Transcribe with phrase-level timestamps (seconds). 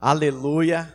[0.00, 0.94] Aleluia.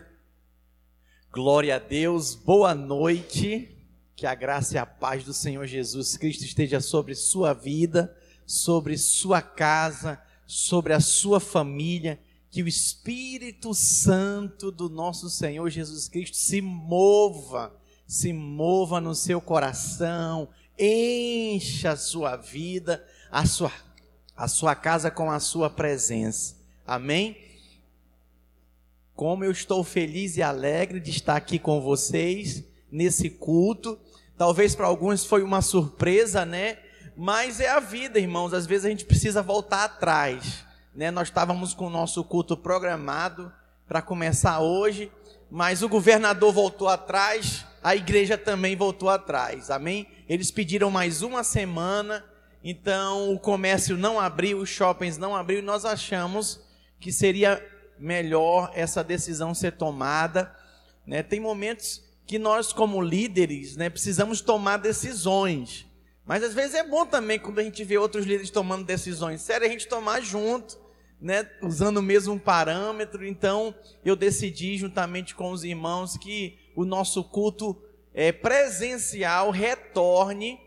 [1.32, 2.34] Glória a Deus.
[2.34, 3.70] Boa noite.
[4.16, 8.98] Que a graça e a paz do Senhor Jesus Cristo esteja sobre sua vida, sobre
[8.98, 12.20] sua casa, sobre a sua família.
[12.50, 19.40] Que o Espírito Santo do nosso Senhor Jesus Cristo se mova, se mova no seu
[19.40, 20.50] coração,
[20.80, 23.72] encha a sua vida, a sua,
[24.36, 26.56] a sua casa com a sua presença.
[26.88, 27.46] Amém?
[29.16, 33.98] Como eu estou feliz e alegre de estar aqui com vocês nesse culto.
[34.38, 36.78] Talvez para alguns foi uma surpresa, né?
[37.16, 38.54] Mas é a vida, irmãos.
[38.54, 41.12] Às vezes a gente precisa voltar atrás, né?
[41.12, 43.52] Nós estávamos com o nosso culto programado
[43.88, 45.10] para começar hoje,
[45.50, 49.72] mas o governador voltou atrás, a igreja também voltou atrás.
[49.72, 50.08] Amém?
[50.28, 52.26] Eles pediram mais uma semana,
[52.62, 56.60] então o comércio não abriu, os shoppings não abriu, e nós achamos
[57.00, 57.64] que seria
[58.00, 60.56] melhor essa decisão ser tomada.
[61.06, 61.24] Né?
[61.24, 65.86] Tem momentos que nós, como líderes, né, precisamos tomar decisões.
[66.26, 69.70] Mas às vezes é bom também quando a gente vê outros líderes tomando decisões sérias,
[69.70, 70.78] a gente tomar junto,
[71.22, 73.26] né, usando o mesmo parâmetro.
[73.26, 77.80] Então, eu decidi, juntamente com os irmãos, que o nosso culto
[78.14, 80.60] é, presencial retorne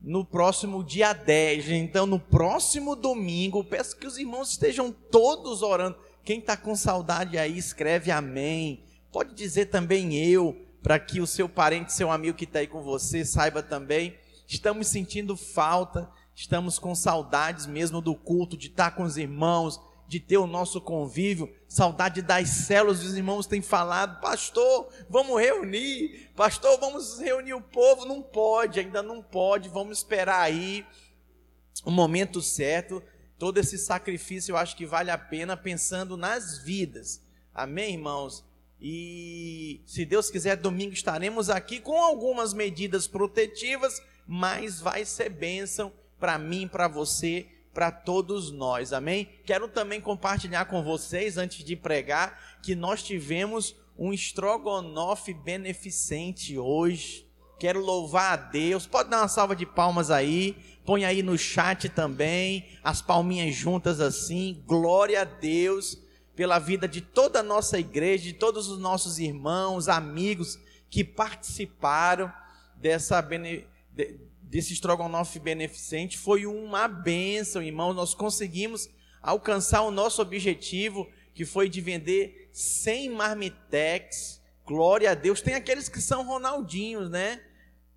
[0.00, 1.70] no próximo dia 10.
[1.70, 5.96] Então, no próximo domingo, peço que os irmãos estejam todos orando.
[6.24, 8.82] Quem está com saudade aí, escreve amém.
[9.12, 12.82] Pode dizer também eu, para que o seu parente, seu amigo que está aí com
[12.82, 14.16] você, saiba também.
[14.48, 19.78] Estamos sentindo falta, estamos com saudades mesmo do culto, de estar tá com os irmãos,
[20.08, 26.30] de ter o nosso convívio, saudade das células, os irmãos têm falado, pastor, vamos reunir,
[26.34, 30.86] pastor, vamos reunir o povo, não pode, ainda não pode, vamos esperar aí
[31.84, 33.02] o momento certo,
[33.44, 37.20] todo esse sacrifício eu acho que vale a pena pensando nas vidas.
[37.54, 38.42] Amém, irmãos?
[38.80, 45.92] E se Deus quiser, domingo estaremos aqui com algumas medidas protetivas, mas vai ser bênção
[46.18, 48.94] para mim, para você, para todos nós.
[48.94, 49.28] Amém?
[49.44, 57.28] Quero também compartilhar com vocês, antes de pregar, que nós tivemos um estrogonofe beneficente hoje.
[57.58, 58.86] Quero louvar a Deus.
[58.86, 60.56] Pode dar uma salva de palmas aí.
[60.84, 64.62] Põe aí no chat também, as palminhas juntas assim.
[64.66, 65.98] Glória a Deus
[66.36, 70.58] pela vida de toda a nossa igreja, de todos os nossos irmãos, amigos
[70.90, 72.30] que participaram
[72.76, 73.66] dessa bene,
[74.42, 76.18] desse estrogonofe beneficente.
[76.18, 77.94] Foi uma bênção, irmãos.
[77.94, 78.90] Nós conseguimos
[79.22, 84.42] alcançar o nosso objetivo, que foi de vender 100 marmitex.
[84.66, 85.40] Glória a Deus.
[85.40, 87.40] Tem aqueles que são Ronaldinhos, né?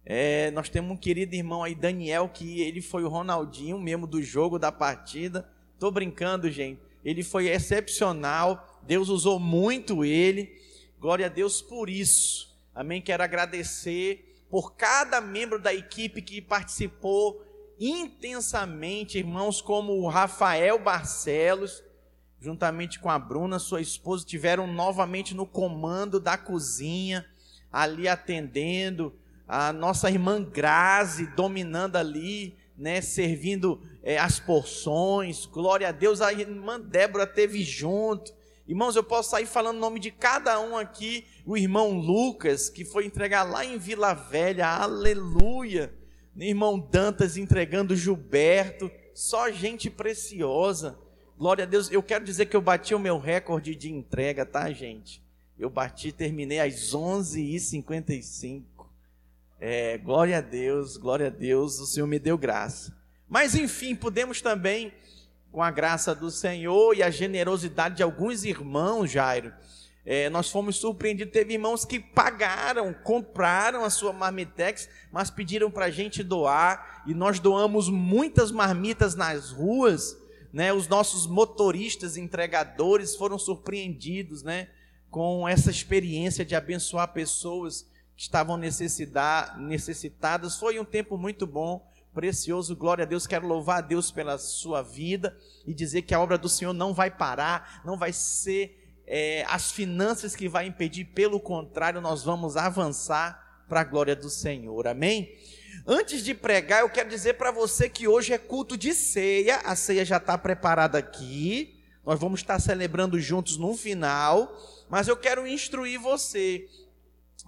[0.09, 4.23] É, nós temos um querido irmão aí, Daniel, que ele foi o Ronaldinho mesmo do
[4.23, 5.45] jogo, da partida.
[5.77, 6.79] Tô brincando, gente.
[7.03, 8.79] Ele foi excepcional.
[8.83, 10.57] Deus usou muito ele.
[10.97, 12.57] Glória a Deus por isso.
[12.73, 13.01] Amém.
[13.01, 17.45] Quero agradecer por cada membro da equipe que participou
[17.77, 21.83] intensamente, irmãos, como o Rafael Barcelos,
[22.39, 27.25] juntamente com a Bruna, sua esposa, tiveram novamente no comando da cozinha,
[27.69, 29.13] ali atendendo
[29.47, 35.45] a nossa irmã Grazi dominando ali, né, servindo é, as porções.
[35.45, 38.35] Glória a Deus, a irmã Débora teve junto.
[38.67, 41.25] Irmãos, eu posso sair falando o nome de cada um aqui.
[41.45, 45.93] O irmão Lucas, que foi entregar lá em Vila Velha, aleluia.
[46.35, 50.99] Irmão Dantas entregando Gilberto, só gente preciosa.
[51.37, 51.89] Glória a Deus.
[51.89, 55.23] Eu quero dizer que eu bati o meu recorde de entrega, tá, gente?
[55.57, 58.76] Eu bati, terminei às 11h55.
[59.59, 62.95] É, glória a Deus, glória a Deus, o Senhor me deu graça.
[63.27, 64.93] Mas enfim, podemos também,
[65.51, 69.51] com a graça do Senhor e a generosidade de alguns irmãos, Jairo,
[70.05, 71.33] é, nós fomos surpreendidos.
[71.33, 77.15] Teve irmãos que pagaram, compraram a sua marmitex, mas pediram para a gente doar, e
[77.15, 80.15] nós doamos muitas marmitas nas ruas.
[80.53, 80.71] Né?
[80.71, 84.69] Os nossos motoristas, entregadores foram surpreendidos né?
[85.09, 87.87] com essa experiência de abençoar pessoas
[88.17, 90.57] que estavam necessitadas.
[90.57, 92.75] Foi um tempo muito bom, precioso.
[92.75, 93.27] Glória a Deus.
[93.27, 95.37] Quero louvar a Deus pela sua vida
[95.67, 99.71] e dizer que a obra do Senhor não vai parar, não vai ser é, as
[99.71, 104.87] finanças que vai impedir, pelo contrário, nós vamos avançar para a glória do Senhor.
[104.87, 105.31] Amém?
[105.85, 109.75] Antes de pregar, eu quero dizer para você que hoje é culto de ceia, a
[109.75, 114.51] ceia já está preparada aqui, nós vamos estar celebrando juntos no final,
[114.89, 116.67] mas eu quero instruir você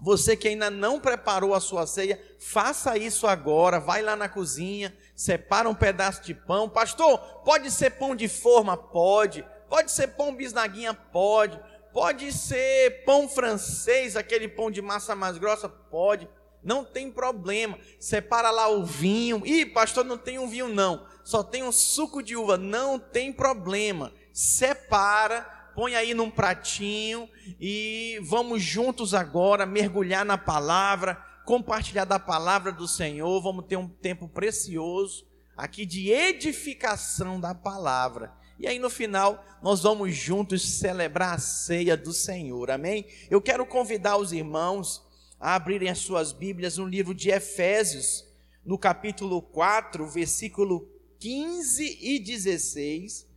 [0.01, 3.80] você que ainda não preparou a sua ceia, faça isso agora.
[3.80, 6.69] Vai lá na cozinha, separa um pedaço de pão.
[6.69, 8.78] Pastor, pode ser pão de forma?
[8.78, 9.46] Pode.
[9.69, 10.94] Pode ser pão bisnaguinha?
[10.94, 11.60] Pode.
[11.92, 15.68] Pode ser pão francês, aquele pão de massa mais grossa?
[15.68, 16.30] Pode.
[16.63, 17.78] Não tem problema.
[18.00, 19.42] Separa lá o vinho.
[19.46, 21.06] Ih, pastor, não tem um vinho não.
[21.24, 22.57] Só tem um suco de uva.
[22.57, 24.12] Não tem problema.
[24.34, 25.48] Separa,
[25.80, 31.16] põe aí num pratinho e vamos juntos agora mergulhar na palavra,
[31.46, 33.42] compartilhar da palavra do Senhor.
[33.42, 38.34] Vamos ter um tempo precioso aqui de edificação da palavra.
[38.60, 42.72] E aí no final nós vamos juntos celebrar a ceia do Senhor.
[42.72, 43.06] Amém?
[43.32, 45.02] Eu quero convidar os irmãos
[45.40, 48.25] a abrirem as suas Bíblias no livro de Efésios,
[48.66, 50.90] no capítulo 4, versículo
[51.20, 53.29] 15 e 16.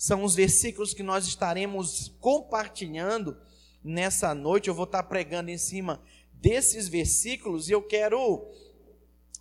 [0.00, 3.38] São os versículos que nós estaremos compartilhando
[3.84, 4.68] nessa noite.
[4.68, 6.02] Eu vou estar pregando em cima
[6.32, 8.50] desses versículos e eu quero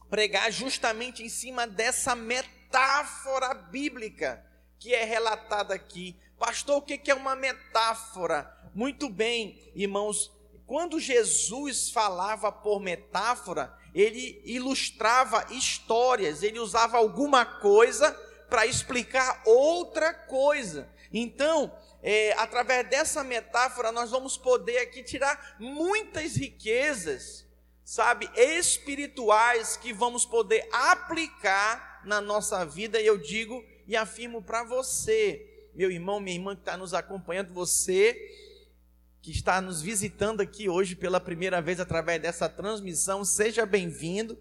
[0.10, 4.46] pregar justamente em cima dessa metáfora bíblica
[4.78, 6.18] que é relatada aqui.
[6.38, 8.54] Pastor, o que é uma metáfora?
[8.76, 10.30] Muito bem, irmãos,
[10.68, 18.14] quando Jesus falava por metáfora, ele ilustrava histórias, ele usava alguma coisa
[18.50, 20.90] para explicar outra coisa.
[21.12, 27.46] Então, é, através dessa metáfora, nós vamos poder aqui tirar muitas riquezas,
[27.84, 33.00] sabe, espirituais que vamos poder aplicar na nossa vida.
[33.00, 37.54] E eu digo e afirmo para você, meu irmão, minha irmã que está nos acompanhando,
[37.54, 38.14] você
[39.22, 44.38] que está nos visitando aqui hoje pela primeira vez através dessa transmissão, seja bem-vindo.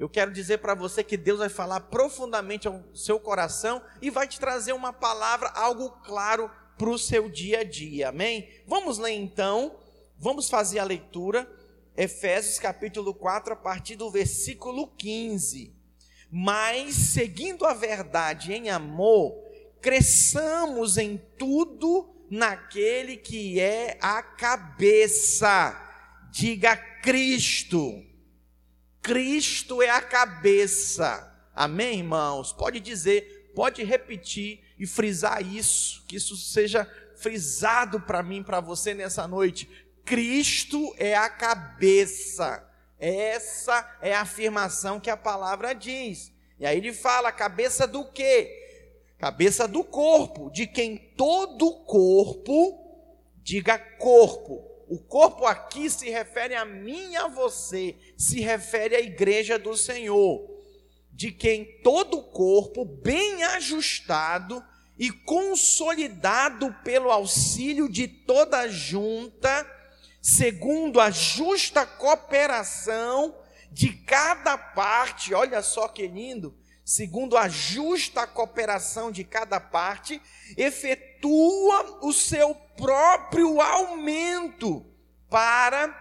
[0.00, 4.26] Eu quero dizer para você que Deus vai falar profundamente ao seu coração e vai
[4.26, 8.48] te trazer uma palavra, algo claro para o seu dia a dia, amém?
[8.66, 9.78] Vamos ler então,
[10.18, 11.46] vamos fazer a leitura,
[11.94, 15.76] Efésios capítulo 4, a partir do versículo 15.
[16.32, 19.34] Mas, seguindo a verdade em amor,
[19.82, 25.78] cresçamos em tudo naquele que é a cabeça.
[26.30, 28.09] Diga Cristo.
[29.02, 31.26] Cristo é a cabeça.
[31.54, 32.52] Amém, irmãos?
[32.52, 38.94] Pode dizer, pode repetir e frisar isso, que isso seja frisado para mim, para você
[38.94, 39.68] nessa noite.
[40.04, 42.66] Cristo é a cabeça.
[42.98, 46.32] Essa é a afirmação que a palavra diz.
[46.58, 48.60] E aí ele fala: cabeça do quê?
[49.20, 52.78] cabeça do corpo, de quem todo corpo,
[53.42, 54.69] diga corpo.
[54.90, 59.76] O corpo aqui se refere a mim e a você, se refere à igreja do
[59.76, 60.44] Senhor,
[61.12, 64.60] de quem todo corpo, bem ajustado
[64.98, 69.64] e consolidado pelo auxílio de toda junta,
[70.20, 73.32] segundo a justa cooperação
[73.70, 76.52] de cada parte, olha só que lindo,
[76.90, 80.20] segundo a justa cooperação de cada parte,
[80.56, 84.84] efetua o seu próprio aumento
[85.28, 85.96] para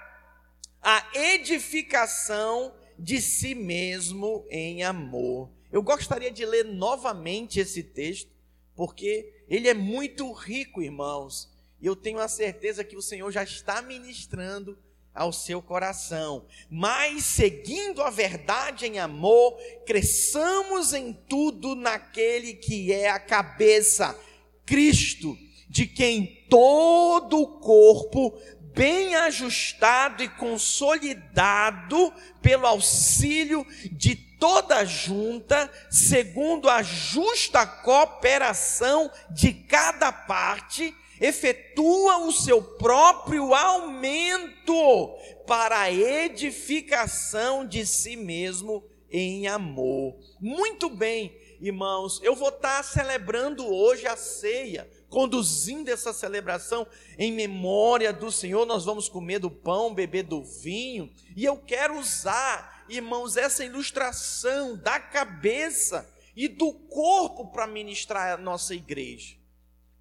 [0.81, 5.51] a edificação de si mesmo em amor.
[5.71, 8.31] Eu gostaria de ler novamente esse texto,
[8.75, 11.53] porque ele é muito rico, irmãos.
[11.80, 14.75] E eu tenho a certeza que o Senhor já está ministrando
[15.19, 16.45] ao seu coração.
[16.69, 24.18] Mas seguindo a verdade em amor, cresçamos em tudo naquele que é a cabeça,
[24.66, 25.38] Cristo,
[25.68, 28.39] de quem todo o corpo,
[28.74, 40.14] bem ajustado e consolidado pelo auxílio de toda junta, segundo a justa cooperação de cada
[40.14, 50.16] parte, efetua o seu próprio aumento para a edificação de si mesmo em amor.
[50.40, 56.85] Muito bem, irmãos, eu vou estar celebrando hoje a ceia, conduzindo essa celebração
[57.18, 58.66] em memória do Senhor.
[58.66, 64.78] Nós vamos comer do pão, beber do vinho, e eu quero usar, irmãos, essa ilustração
[64.78, 69.39] da cabeça e do corpo para ministrar a nossa igreja.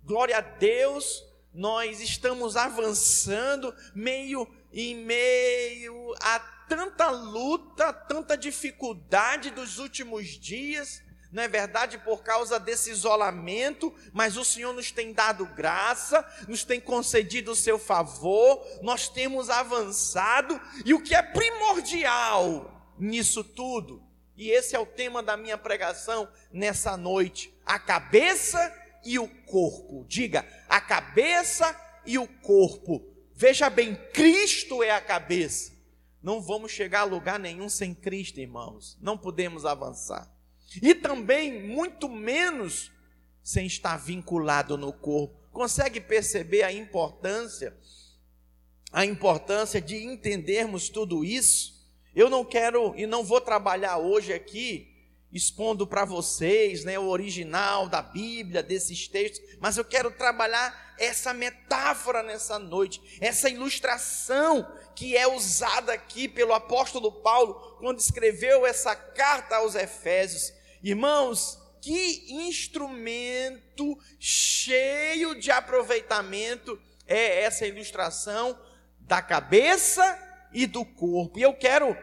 [0.08, 1.22] Glória a Deus,
[1.52, 11.42] nós estamos avançando meio em meio a tanta luta, tanta dificuldade dos últimos dias, não
[11.42, 11.98] é verdade?
[11.98, 17.54] Por causa desse isolamento, mas o Senhor nos tem dado graça, nos tem concedido o
[17.54, 24.02] seu favor, nós temos avançado, e o que é primordial nisso tudo,
[24.34, 30.04] e esse é o tema da minha pregação nessa noite: a cabeça e o corpo.
[30.06, 31.74] Diga, a cabeça
[32.04, 33.02] e o corpo.
[33.34, 35.72] Veja bem, Cristo é a cabeça.
[36.22, 38.98] Não vamos chegar a lugar nenhum sem Cristo, irmãos.
[39.00, 40.30] Não podemos avançar.
[40.82, 42.92] E também, muito menos,
[43.42, 45.48] sem estar vinculado no corpo.
[45.50, 47.74] Consegue perceber a importância?
[48.92, 51.78] A importância de entendermos tudo isso?
[52.14, 54.87] Eu não quero e não vou trabalhar hoje aqui
[55.32, 61.32] expondo para vocês né, o original da Bíblia, desses textos, mas eu quero trabalhar essa
[61.32, 68.96] metáfora nessa noite, essa ilustração que é usada aqui pelo apóstolo Paulo quando escreveu essa
[68.96, 70.52] carta aos Efésios.
[70.82, 78.58] Irmãos, que instrumento cheio de aproveitamento é essa ilustração
[79.00, 80.18] da cabeça
[80.52, 81.38] e do corpo.
[81.38, 81.96] E eu quero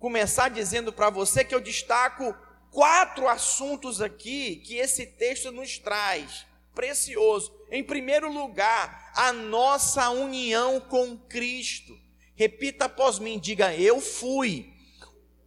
[0.00, 2.34] começar dizendo para você que eu destaco
[2.70, 7.54] quatro assuntos aqui que esse texto nos traz, precioso.
[7.70, 11.96] Em primeiro lugar, a nossa união com Cristo.
[12.34, 14.72] Repita após mim, diga: Eu fui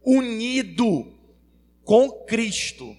[0.02, 1.18] unido
[1.84, 2.96] com Cristo.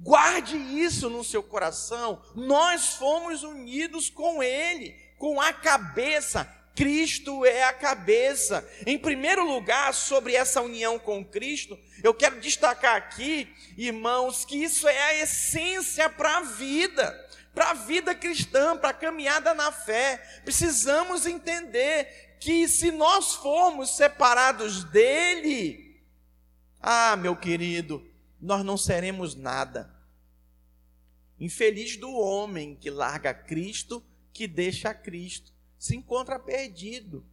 [0.00, 2.22] Guarde isso no seu coração.
[2.36, 6.57] Nós fomos unidos com Ele, com a cabeça.
[6.78, 8.64] Cristo é a cabeça.
[8.86, 14.86] Em primeiro lugar, sobre essa união com Cristo, eu quero destacar aqui, irmãos, que isso
[14.86, 20.18] é a essência para a vida, para a vida cristã, para a caminhada na fé.
[20.44, 26.00] Precisamos entender que se nós formos separados dele,
[26.80, 28.08] ah, meu querido,
[28.40, 29.92] nós não seremos nada.
[31.40, 34.00] Infeliz do homem que larga Cristo,
[34.32, 37.24] que deixa Cristo se encontra perdido,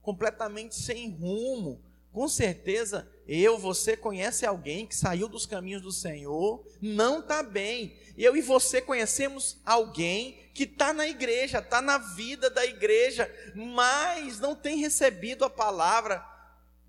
[0.00, 1.82] completamente sem rumo.
[2.12, 7.96] Com certeza, eu, você conhece alguém que saiu dos caminhos do Senhor, não está bem.
[8.18, 14.40] Eu e você conhecemos alguém que está na igreja, está na vida da igreja, mas
[14.40, 16.24] não tem recebido a palavra,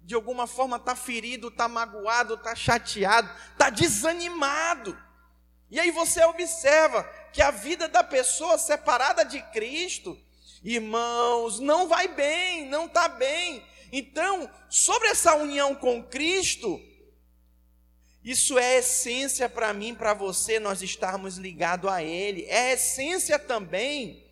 [0.01, 4.97] de alguma forma está ferido, está magoado, está chateado, está desanimado.
[5.69, 10.19] E aí você observa que a vida da pessoa separada de Cristo
[10.63, 13.63] Irmãos, não vai bem, não está bem.
[13.91, 16.79] Então, sobre essa união com Cristo,
[18.23, 22.45] isso é essência para mim, para você, nós estarmos ligados a Ele.
[22.45, 24.23] É essência também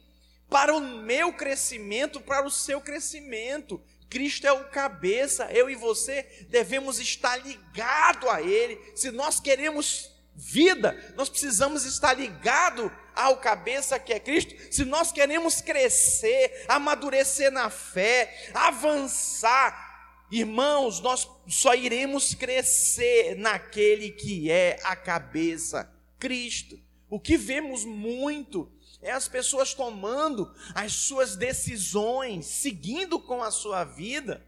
[0.47, 3.81] para o meu crescimento, para o seu crescimento.
[4.09, 8.79] Cristo é o cabeça, eu e você devemos estar ligados a Ele.
[8.95, 15.11] Se nós queremos vida, nós precisamos estar ligados ao cabeça que é Cristo, se nós
[15.11, 24.95] queremos crescer, amadurecer na fé, avançar, irmãos, nós só iremos crescer naquele que é a
[24.95, 26.79] cabeça, Cristo.
[27.09, 28.71] O que vemos muito
[29.01, 34.45] é as pessoas tomando as suas decisões, seguindo com a sua vida,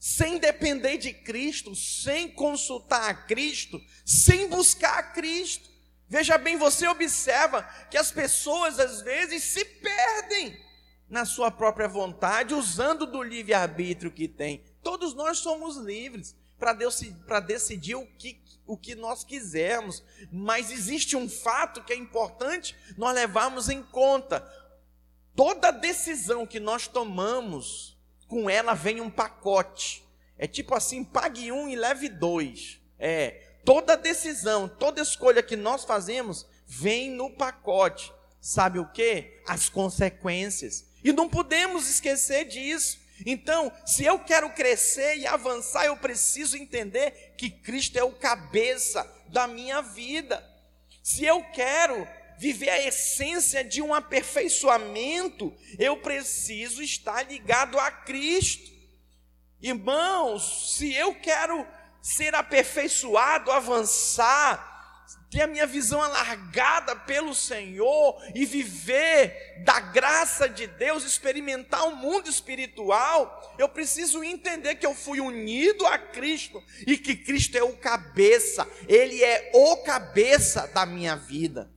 [0.00, 5.71] sem depender de Cristo, sem consultar a Cristo, sem buscar a Cristo.
[6.12, 10.62] Veja bem, você observa que as pessoas às vezes se perdem
[11.08, 14.62] na sua própria vontade, usando do livre-arbítrio que tem.
[14.82, 21.30] Todos nós somos livres para decidir o que, o que nós quisermos, mas existe um
[21.30, 24.46] fato que é importante nós levarmos em conta.
[25.34, 30.06] Toda decisão que nós tomamos, com ela vem um pacote.
[30.36, 32.82] É tipo assim: pague um e leve dois.
[32.98, 38.12] É, toda decisão, toda escolha que nós fazemos vem no pacote.
[38.40, 39.40] Sabe o que?
[39.46, 40.84] As consequências.
[41.04, 42.98] E não podemos esquecer disso.
[43.24, 49.08] Então, se eu quero crescer e avançar, eu preciso entender que Cristo é o cabeça
[49.28, 50.44] da minha vida.
[51.02, 52.06] Se eu quero
[52.38, 58.72] viver a essência de um aperfeiçoamento, eu preciso estar ligado a Cristo.
[59.60, 61.64] Irmãos, se eu quero
[62.02, 64.72] ser aperfeiçoado, avançar,
[65.30, 71.96] ter a minha visão alargada pelo Senhor e viver da graça de Deus, experimentar o
[71.96, 77.62] mundo espiritual, eu preciso entender que eu fui unido a Cristo e que Cristo é
[77.62, 81.70] o cabeça, Ele é o cabeça da minha vida.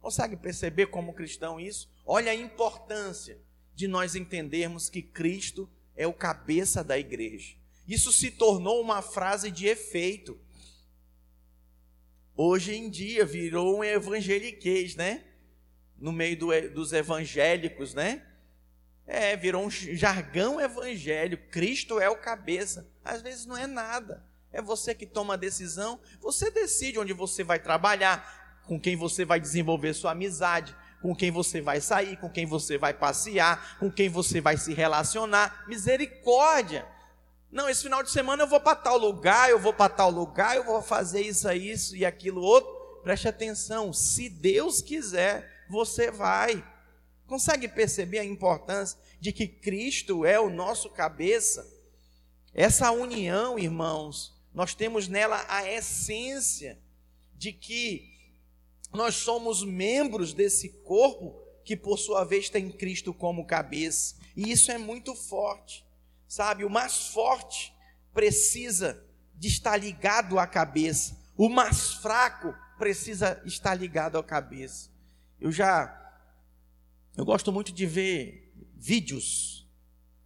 [0.00, 1.90] Consegue perceber como cristão isso?
[2.06, 3.38] Olha a importância
[3.74, 7.61] de nós entendermos que Cristo é o cabeça da igreja.
[7.86, 10.38] Isso se tornou uma frase de efeito.
[12.36, 15.24] Hoje em dia virou um evangeliquez, né?
[15.98, 18.26] No meio do, dos evangélicos, né?
[19.06, 21.48] É, virou um jargão evangélico.
[21.50, 22.88] Cristo é o cabeça.
[23.04, 24.24] Às vezes não é nada.
[24.52, 26.00] É você que toma a decisão.
[26.20, 31.30] Você decide onde você vai trabalhar, com quem você vai desenvolver sua amizade, com quem
[31.30, 35.64] você vai sair, com quem você vai passear, com quem você vai se relacionar.
[35.66, 36.86] Misericórdia.
[37.52, 40.56] Não, esse final de semana eu vou para tal lugar, eu vou para tal lugar,
[40.56, 42.72] eu vou fazer isso, isso e aquilo outro.
[43.02, 46.66] Preste atenção, se Deus quiser, você vai.
[47.26, 51.70] Consegue perceber a importância de que Cristo é o nosso cabeça?
[52.54, 56.78] Essa união, irmãos, nós temos nela a essência
[57.34, 58.12] de que
[58.94, 64.16] nós somos membros desse corpo que, por sua vez, tem Cristo como cabeça.
[64.34, 65.84] E isso é muito forte,
[66.32, 66.64] sabe?
[66.64, 67.74] O mais forte
[68.14, 74.90] precisa de estar ligado à cabeça, o mais fraco precisa estar ligado à cabeça.
[75.38, 75.94] Eu já,
[77.18, 79.68] eu gosto muito de ver vídeos,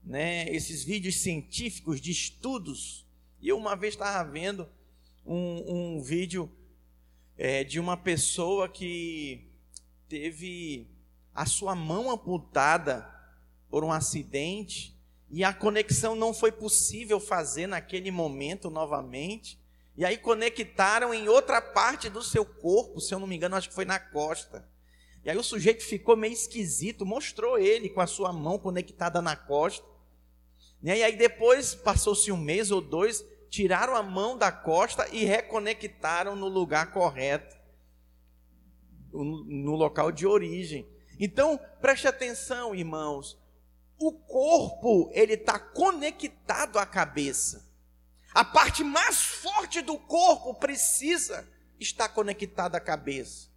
[0.04, 0.48] né?
[0.48, 3.04] Esses vídeos científicos de estudos.
[3.40, 4.68] E eu uma vez estava vendo
[5.24, 6.48] um, um vídeo
[7.36, 9.50] é, de uma pessoa que
[10.08, 10.88] teve
[11.34, 13.04] a sua mão amputada
[13.68, 14.95] por um acidente
[15.30, 19.60] e a conexão não foi possível fazer naquele momento novamente.
[19.96, 23.68] E aí conectaram em outra parte do seu corpo, se eu não me engano, acho
[23.68, 24.68] que foi na costa.
[25.24, 29.34] E aí o sujeito ficou meio esquisito, mostrou ele com a sua mão conectada na
[29.34, 29.86] costa.
[30.82, 36.36] E aí depois, passou-se um mês ou dois, tiraram a mão da costa e reconectaram
[36.36, 37.56] no lugar correto,
[39.12, 40.86] no local de origem.
[41.18, 43.36] Então, preste atenção, irmãos.
[43.98, 47.64] O corpo, ele está conectado à cabeça.
[48.34, 51.48] A parte mais forte do corpo precisa
[51.80, 53.48] estar conectada à cabeça.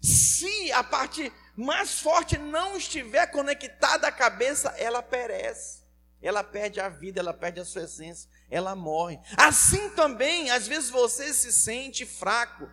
[0.00, 5.82] Se a parte mais forte não estiver conectada à cabeça, ela perece.
[6.20, 9.18] Ela perde a vida, ela perde a sua essência ela morre.
[9.36, 12.68] Assim também, às vezes você se sente fraco,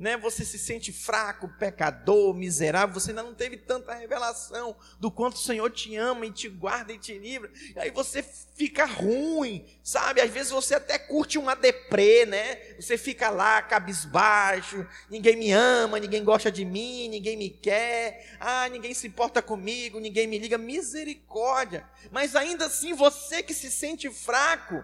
[0.00, 0.16] né?
[0.16, 5.40] Você se sente fraco, pecador, miserável, você ainda não teve tanta revelação do quanto o
[5.40, 7.52] Senhor te ama e te guarda e te livra.
[7.76, 10.22] E aí você fica ruim, sabe?
[10.22, 12.56] Às vezes você até curte uma deprê, né?
[12.80, 18.70] Você fica lá cabisbaixo, ninguém me ama, ninguém gosta de mim, ninguém me quer, ah,
[18.70, 21.86] ninguém se importa comigo, ninguém me liga, misericórdia.
[22.10, 24.82] Mas ainda assim, você que se sente fraco,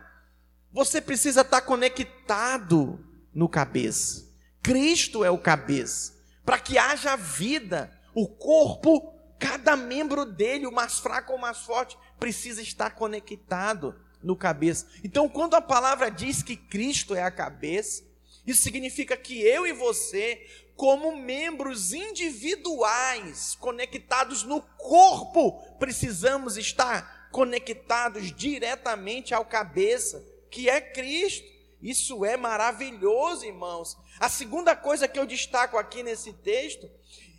[0.71, 3.03] você precisa estar conectado
[3.33, 4.27] no cabeça.
[4.67, 6.13] Cristo é o cabeça.
[6.45, 11.59] Para que haja vida, o corpo, cada membro dele, o mais fraco ou o mais
[11.59, 14.89] forte, precisa estar conectado no cabeça.
[15.05, 18.03] Então, quando a palavra diz que Cristo é a cabeça,
[18.45, 28.35] isso significa que eu e você, como membros individuais conectados no corpo, precisamos estar conectados
[28.35, 31.56] diretamente ao cabeça que é Cristo.
[31.87, 33.97] Isso é maravilhoso, irmãos.
[34.19, 36.91] A segunda coisa que eu destaco aqui nesse texto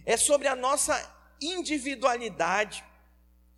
[0.06, 0.96] é sobre a nossa
[1.42, 2.82] individualidade.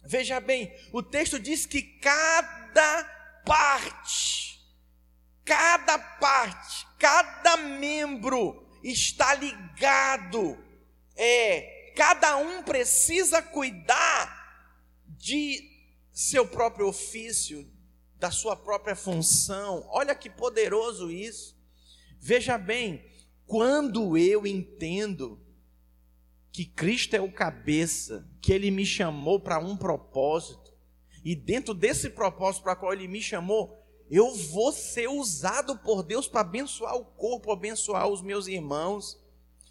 [0.04, 3.04] Veja bem, o texto diz que cada
[3.46, 4.60] parte,
[5.46, 10.58] cada parte, cada membro está ligado.
[11.16, 14.74] É, cada um precisa cuidar
[15.06, 15.70] de
[16.12, 17.72] seu próprio ofício,
[18.20, 19.86] da sua própria função.
[19.90, 21.58] Olha que poderoso isso.
[22.20, 23.04] Veja bem,
[23.48, 25.40] quando eu entendo
[26.52, 30.74] que Cristo é o cabeça, que Ele me chamou para um propósito,
[31.24, 33.80] e dentro desse propósito para qual Ele me chamou,
[34.10, 39.18] eu vou ser usado por Deus para abençoar o corpo, abençoar os meus irmãos.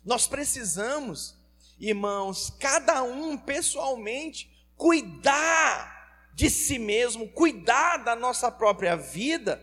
[0.04, 1.36] Nós precisamos,
[1.78, 5.97] irmãos, cada um pessoalmente, cuidar
[6.38, 9.60] de si mesmo, cuidar da nossa própria vida,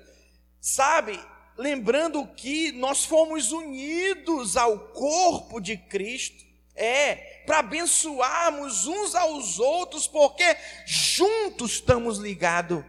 [0.59, 1.17] sabe?
[1.57, 6.43] Lembrando que nós fomos unidos ao corpo de Cristo,
[6.75, 10.43] é, para abençoarmos uns aos outros, porque
[10.85, 12.83] juntos estamos ligados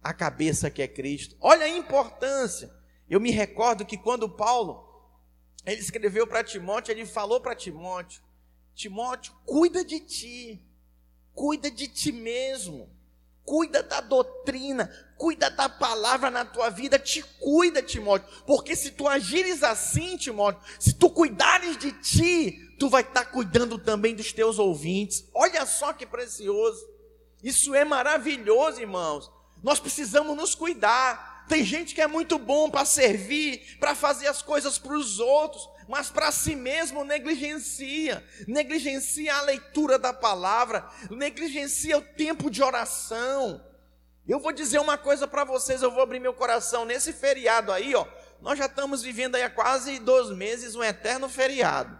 [0.00, 1.36] à cabeça que é Cristo.
[1.40, 2.72] Olha a importância.
[3.10, 4.88] Eu me recordo que quando Paulo
[5.66, 8.22] ele escreveu para Timóteo, ele falou para Timóteo:
[8.72, 10.64] Timóteo, cuida de ti
[11.34, 12.88] Cuida de ti mesmo.
[13.44, 18.26] Cuida da doutrina, cuida da palavra na tua vida, te cuida, Timóteo.
[18.46, 23.78] Porque se tu agires assim, Timóteo, se tu cuidares de ti, tu vai estar cuidando
[23.78, 25.28] também dos teus ouvintes.
[25.34, 26.88] Olha só que precioso.
[27.42, 29.30] Isso é maravilhoso, irmãos.
[29.62, 31.33] Nós precisamos nos cuidar.
[31.48, 35.68] Tem gente que é muito bom para servir, para fazer as coisas para os outros,
[35.86, 43.62] mas para si mesmo negligencia, negligencia a leitura da palavra, negligencia o tempo de oração.
[44.26, 47.94] Eu vou dizer uma coisa para vocês, eu vou abrir meu coração nesse feriado aí,
[47.94, 48.06] ó.
[48.40, 51.98] Nós já estamos vivendo aí há quase dois meses um eterno feriado,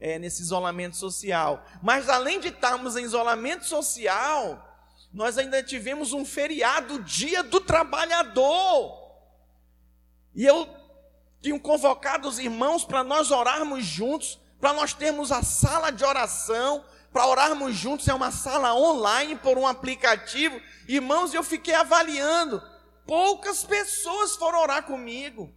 [0.00, 1.62] é, nesse isolamento social.
[1.82, 4.71] Mas além de estarmos em isolamento social,
[5.12, 9.00] nós ainda tivemos um feriado, Dia do Trabalhador.
[10.34, 10.68] E eu
[11.40, 16.84] tinham convocado os irmãos para nós orarmos juntos, para nós termos a sala de oração,
[17.12, 20.58] para orarmos juntos, é uma sala online por um aplicativo.
[20.88, 22.62] Irmãos, eu fiquei avaliando.
[23.06, 25.52] Poucas pessoas foram orar comigo.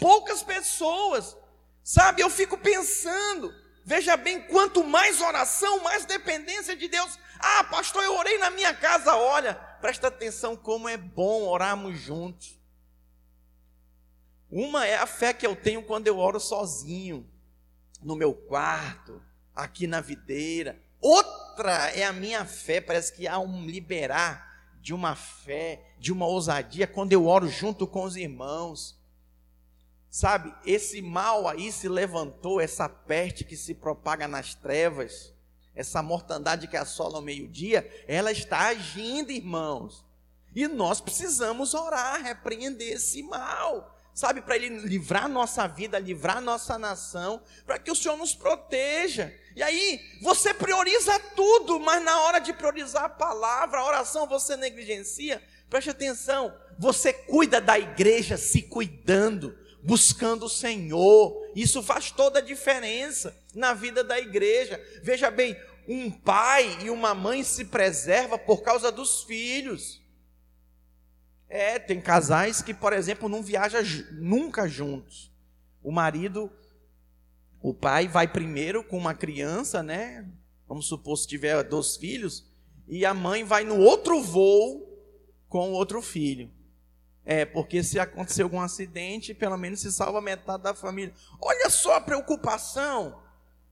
[0.00, 1.36] Poucas pessoas.
[1.84, 3.54] Sabe, eu fico pensando.
[3.84, 7.16] Veja bem, quanto mais oração, mais dependência de Deus.
[7.40, 9.14] Ah, pastor, eu orei na minha casa.
[9.14, 12.58] Olha, presta atenção como é bom orarmos juntos.
[14.50, 17.28] Uma é a fé que eu tenho quando eu oro sozinho,
[18.02, 19.22] no meu quarto,
[19.54, 20.80] aqui na videira.
[21.00, 24.48] Outra é a minha fé, parece que há um liberar
[24.80, 28.98] de uma fé, de uma ousadia quando eu oro junto com os irmãos.
[30.10, 35.34] Sabe, esse mal aí se levantou, essa peste que se propaga nas trevas,
[35.78, 40.04] essa mortandade que assola ao meio-dia, ela está agindo, irmãos.
[40.54, 46.76] E nós precisamos orar, repreender esse mal sabe, para Ele livrar nossa vida, livrar nossa
[46.76, 49.32] nação, para que o Senhor nos proteja.
[49.54, 54.56] E aí, você prioriza tudo, mas na hora de priorizar a palavra, a oração, você
[54.56, 55.40] negligencia.
[55.70, 61.52] Preste atenção, você cuida da igreja se cuidando, buscando o Senhor.
[61.54, 64.84] Isso faz toda a diferença na vida da igreja.
[65.00, 65.56] Veja bem,
[65.88, 70.02] um pai e uma mãe se preserva por causa dos filhos.
[71.48, 73.80] É, tem casais que, por exemplo, não viajam
[74.12, 75.32] nunca juntos.
[75.82, 76.52] O marido,
[77.62, 80.28] o pai vai primeiro com uma criança, né?
[80.68, 82.46] Vamos supor se tiver dois filhos,
[82.86, 84.86] e a mãe vai no outro voo
[85.48, 86.50] com o outro filho.
[87.24, 91.14] É, porque se acontecer algum acidente, pelo menos se salva metade da família.
[91.40, 93.22] Olha só a preocupação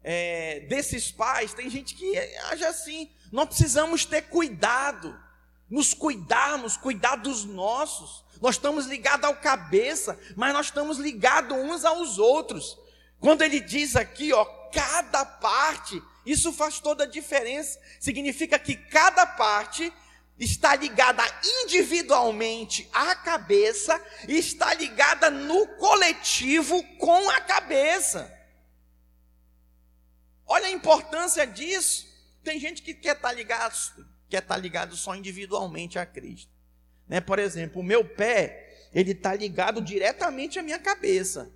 [0.08, 1.52] é, desses pais.
[1.52, 2.16] Tem gente que
[2.50, 3.10] age assim.
[3.32, 5.20] Nós precisamos ter cuidado
[5.68, 8.24] nos cuidarmos, cuidar dos nossos.
[8.40, 12.78] Nós estamos ligados ao cabeça, mas nós estamos ligados uns aos outros.
[13.18, 17.80] Quando ele diz aqui, ó, cada parte, isso faz toda a diferença.
[17.98, 19.92] Significa que cada parte
[20.38, 21.24] está ligada
[21.62, 28.35] individualmente à cabeça e está ligada no coletivo com a cabeça.
[30.46, 32.06] Olha a importância disso.
[32.42, 33.74] Tem gente que quer estar ligado,
[34.28, 36.52] quer estar tá ligado só individualmente a Cristo.
[37.08, 37.20] Né?
[37.20, 41.52] Por exemplo, o meu pé, ele está ligado diretamente à minha cabeça.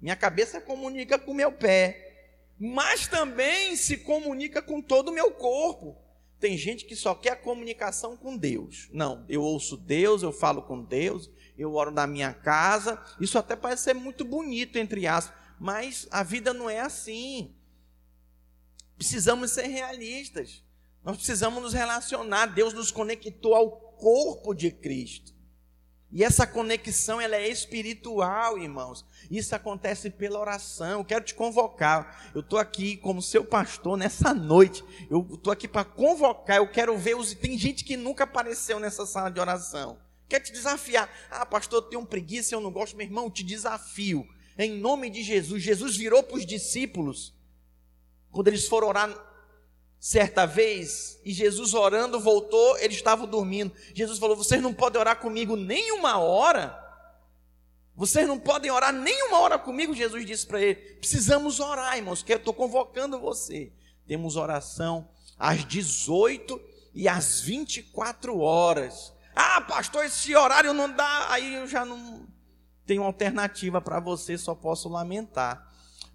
[0.00, 5.30] Minha cabeça comunica com o meu pé, mas também se comunica com todo o meu
[5.32, 5.96] corpo.
[6.40, 8.88] Tem gente que só quer a comunicação com Deus.
[8.92, 13.00] Não, eu ouço Deus, eu falo com Deus, eu oro na minha casa.
[13.20, 17.54] Isso até parece ser muito bonito, entre aspas, mas a vida não é assim.
[19.02, 20.62] Precisamos ser realistas.
[21.02, 22.46] Nós precisamos nos relacionar.
[22.46, 25.34] Deus nos conectou ao corpo de Cristo.
[26.12, 29.04] E essa conexão ela é espiritual, irmãos.
[29.28, 31.00] Isso acontece pela oração.
[31.00, 32.30] Eu quero te convocar.
[32.32, 34.84] Eu estou aqui como seu pastor nessa noite.
[35.10, 36.58] Eu estou aqui para convocar.
[36.58, 37.34] Eu quero ver os.
[37.34, 39.98] Tem gente que nunca apareceu nessa sala de oração.
[40.28, 41.10] Quer te desafiar.
[41.28, 42.96] Ah, pastor, eu tenho preguiça, eu não gosto.
[42.96, 44.24] Meu irmão, eu te desafio.
[44.56, 45.60] Em nome de Jesus.
[45.60, 47.34] Jesus virou para os discípulos.
[48.32, 49.14] Quando eles foram orar
[50.00, 53.72] certa vez, e Jesus orando voltou, eles estavam dormindo.
[53.94, 56.76] Jesus falou: Vocês não podem orar comigo nem uma hora?
[57.94, 59.94] Vocês não podem orar nem uma hora comigo?
[59.94, 63.70] Jesus disse para ele: Precisamos orar, irmãos, que eu estou convocando você.
[64.06, 66.60] Temos oração às 18
[66.94, 69.12] e às 24 horas.
[69.36, 72.26] Ah, pastor, esse horário não dá, aí eu já não
[72.84, 75.71] tenho alternativa para você, só posso lamentar.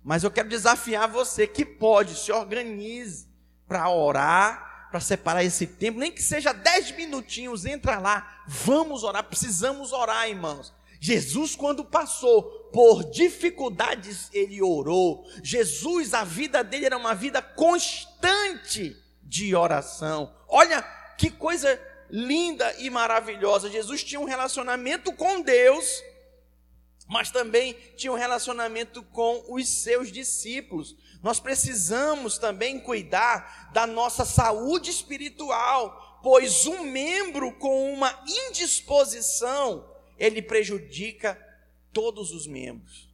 [0.07, 3.27] Mas eu quero desafiar você que pode, se organize
[3.67, 9.25] para orar, para separar esse tempo, nem que seja dez minutinhos, entra lá, vamos orar,
[9.25, 10.73] precisamos orar, irmãos.
[11.01, 12.41] Jesus, quando passou
[12.71, 15.25] por dificuldades, ele orou.
[15.43, 20.33] Jesus, a vida dele era uma vida constante de oração.
[20.47, 20.81] Olha
[21.17, 21.77] que coisa
[22.09, 23.69] linda e maravilhosa.
[23.69, 26.01] Jesus tinha um relacionamento com Deus,
[27.07, 30.95] mas também tinha um relacionamento com os seus discípulos.
[31.23, 38.13] Nós precisamos também cuidar da nossa saúde espiritual, pois um membro com uma
[38.49, 41.41] indisposição, ele prejudica
[41.93, 43.07] todos os membros.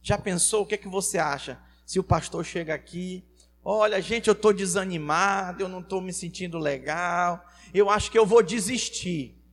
[0.00, 1.60] Já pensou o que é que você acha?
[1.84, 3.24] Se o pastor chega aqui,
[3.64, 8.24] olha, gente, eu estou desanimado, eu não estou me sentindo legal, eu acho que eu
[8.24, 9.43] vou desistir.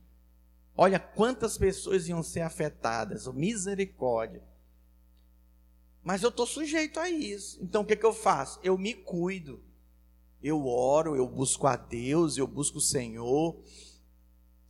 [0.76, 4.42] Olha quantas pessoas iam ser afetadas, misericórdia.
[6.02, 7.58] Mas eu estou sujeito a isso.
[7.62, 8.58] Então o que, que eu faço?
[8.62, 9.62] Eu me cuido.
[10.42, 13.62] Eu oro, eu busco a Deus, eu busco o Senhor.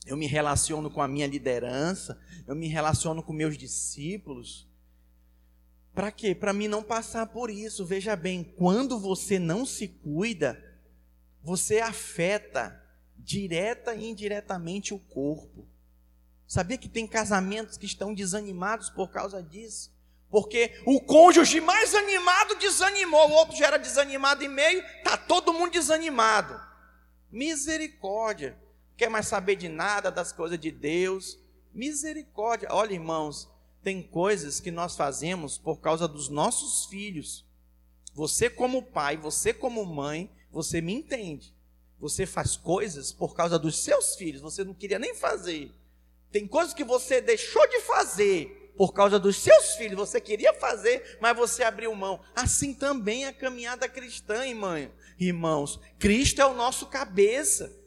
[0.04, 4.68] Eu me relaciono com a minha liderança, eu me relaciono com meus discípulos.
[5.94, 6.34] Para quê?
[6.34, 7.86] Para mim não passar por isso.
[7.86, 10.60] Veja bem, quando você não se cuida,
[11.42, 12.80] você afeta
[13.16, 15.68] direta e indiretamente o corpo.
[16.52, 19.90] Sabia que tem casamentos que estão desanimados por causa disso?
[20.28, 25.54] Porque o cônjuge mais animado desanimou, o outro já era desanimado e meio, tá todo
[25.54, 26.60] mundo desanimado.
[27.30, 28.54] Misericórdia.
[28.98, 31.38] Quer mais saber de nada das coisas de Deus?
[31.72, 32.68] Misericórdia.
[32.70, 33.48] Olha, irmãos,
[33.82, 37.46] tem coisas que nós fazemos por causa dos nossos filhos.
[38.12, 41.56] Você como pai, você como mãe, você me entende.
[41.98, 45.74] Você faz coisas por causa dos seus filhos, você não queria nem fazer.
[46.32, 51.18] Tem coisas que você deixou de fazer por causa dos seus filhos, você queria fazer,
[51.20, 52.20] mas você abriu mão.
[52.34, 54.90] Assim também é a caminhada cristã, irmã.
[55.18, 57.78] Irmãos, Cristo é o nosso cabeça.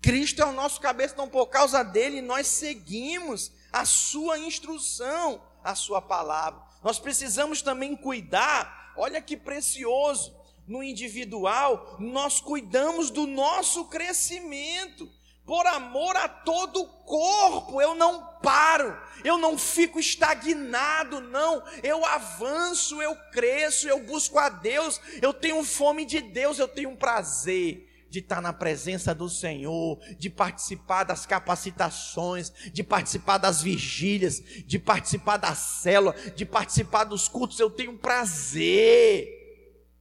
[0.00, 5.74] Cristo é o nosso cabeça, então por causa dele nós seguimos a sua instrução, a
[5.74, 6.62] sua palavra.
[6.82, 15.10] Nós precisamos também cuidar, olha que precioso, no individual, nós cuidamos do nosso crescimento.
[15.46, 21.62] Por amor a todo o corpo, eu não paro, eu não fico estagnado, não.
[21.84, 26.90] Eu avanço, eu cresço, eu busco a Deus, eu tenho fome de Deus, eu tenho
[26.90, 33.62] um prazer de estar na presença do Senhor, de participar das capacitações, de participar das
[33.62, 37.60] vigílias, de participar da célula, de participar dos cultos.
[37.60, 39.28] Eu tenho prazer.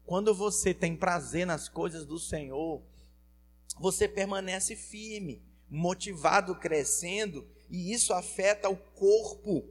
[0.06, 2.82] Quando você tem prazer nas coisas do Senhor,
[3.80, 9.68] você permanece firme, motivado, crescendo, e isso afeta o corpo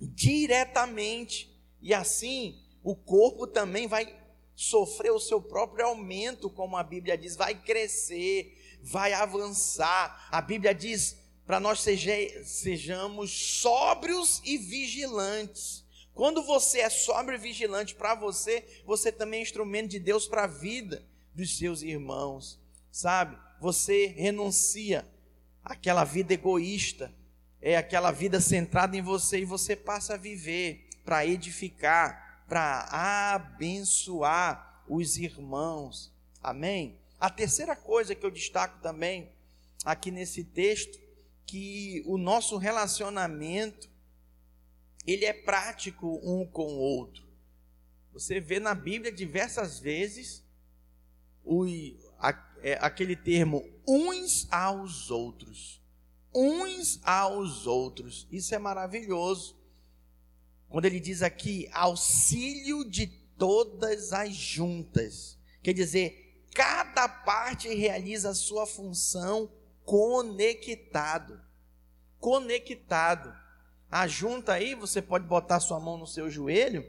[0.00, 1.54] diretamente.
[1.80, 4.14] E assim, o corpo também vai
[4.54, 10.28] sofrer o seu próprio aumento, como a Bíblia diz, vai crescer, vai avançar.
[10.30, 12.12] A Bíblia diz para nós seja,
[12.44, 15.84] sejamos sóbrios e vigilantes.
[16.12, 20.44] Quando você é sóbrio e vigilante para você, você também é instrumento de Deus para
[20.44, 22.58] a vida dos seus irmãos,
[22.96, 23.36] sabe?
[23.60, 25.06] Você renuncia
[25.62, 27.12] àquela vida egoísta,
[27.60, 32.88] é aquela vida centrada em você e você passa a viver para edificar, para
[33.34, 36.10] abençoar os irmãos.
[36.42, 36.98] Amém?
[37.20, 39.30] A terceira coisa que eu destaco também
[39.84, 40.98] aqui nesse texto,
[41.44, 43.90] que o nosso relacionamento
[45.06, 47.26] ele é prático um com o outro.
[48.14, 50.42] Você vê na Bíblia diversas vezes
[51.44, 51.64] o,
[52.18, 52.32] a,
[52.66, 55.80] é, aquele termo uns aos outros.
[56.34, 58.26] Uns aos outros.
[58.28, 59.56] Isso é maravilhoso.
[60.68, 63.06] Quando ele diz aqui auxílio de
[63.38, 65.38] todas as juntas.
[65.62, 69.48] Quer dizer, cada parte realiza a sua função
[69.84, 71.40] conectado.
[72.18, 73.32] Conectado.
[73.88, 76.84] A junta aí, você pode botar sua mão no seu joelho.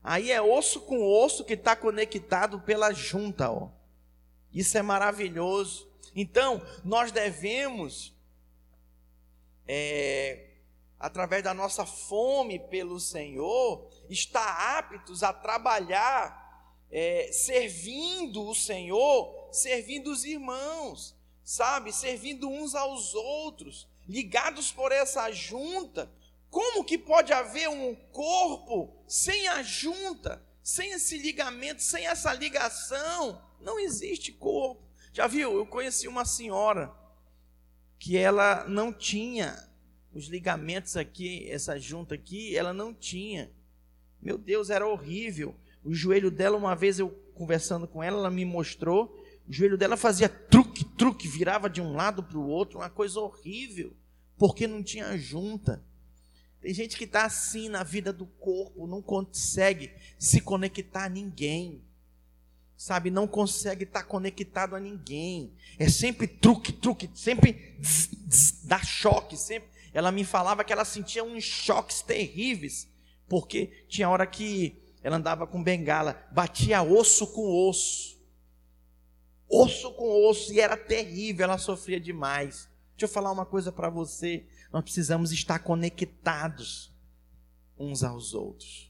[0.00, 3.76] Aí é osso com osso que está conectado pela junta, ó.
[4.52, 5.88] Isso é maravilhoso.
[6.14, 8.14] Então, nós devemos,
[9.66, 10.48] é,
[10.98, 16.46] através da nossa fome pelo Senhor, estar aptos a trabalhar,
[16.90, 21.92] é, servindo o Senhor, servindo os irmãos, sabe?
[21.92, 26.10] Servindo uns aos outros, ligados por essa junta,
[26.50, 33.46] como que pode haver um corpo sem a junta, sem esse ligamento, sem essa ligação?
[33.60, 34.82] Não existe corpo.
[35.12, 35.56] Já viu?
[35.56, 36.92] Eu conheci uma senhora
[37.98, 39.68] que ela não tinha
[40.12, 43.50] os ligamentos aqui, essa junta aqui, ela não tinha.
[44.20, 45.54] Meu Deus, era horrível.
[45.84, 49.16] O joelho dela, uma vez eu conversando com ela, ela me mostrou,
[49.48, 53.20] o joelho dela fazia truque, truque, virava de um lado para o outro, uma coisa
[53.20, 53.96] horrível,
[54.36, 55.82] porque não tinha junta.
[56.60, 61.80] Tem gente que está assim na vida do corpo, não consegue se conectar a ninguém.
[62.78, 65.52] Sabe, não consegue estar tá conectado a ninguém.
[65.78, 67.76] É sempre truque, truque, sempre
[68.64, 69.36] dá choque.
[69.36, 69.68] Sempre.
[69.92, 72.88] Ela me falava que ela sentia uns choques terríveis,
[73.28, 78.16] porque tinha hora que ela andava com bengala, batia osso com osso.
[79.48, 82.68] Osso com osso, e era terrível, ela sofria demais.
[82.92, 86.92] Deixa eu falar uma coisa para você nós precisamos estar conectados
[87.78, 88.87] uns aos outros.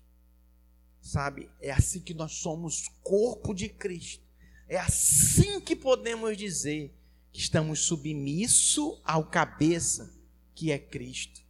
[1.08, 1.48] Sabe?
[1.58, 4.22] É assim que nós somos corpo de Cristo.
[4.68, 6.94] É assim que podemos dizer
[7.32, 10.14] que estamos submissos ao cabeça
[10.54, 11.40] que é Cristo.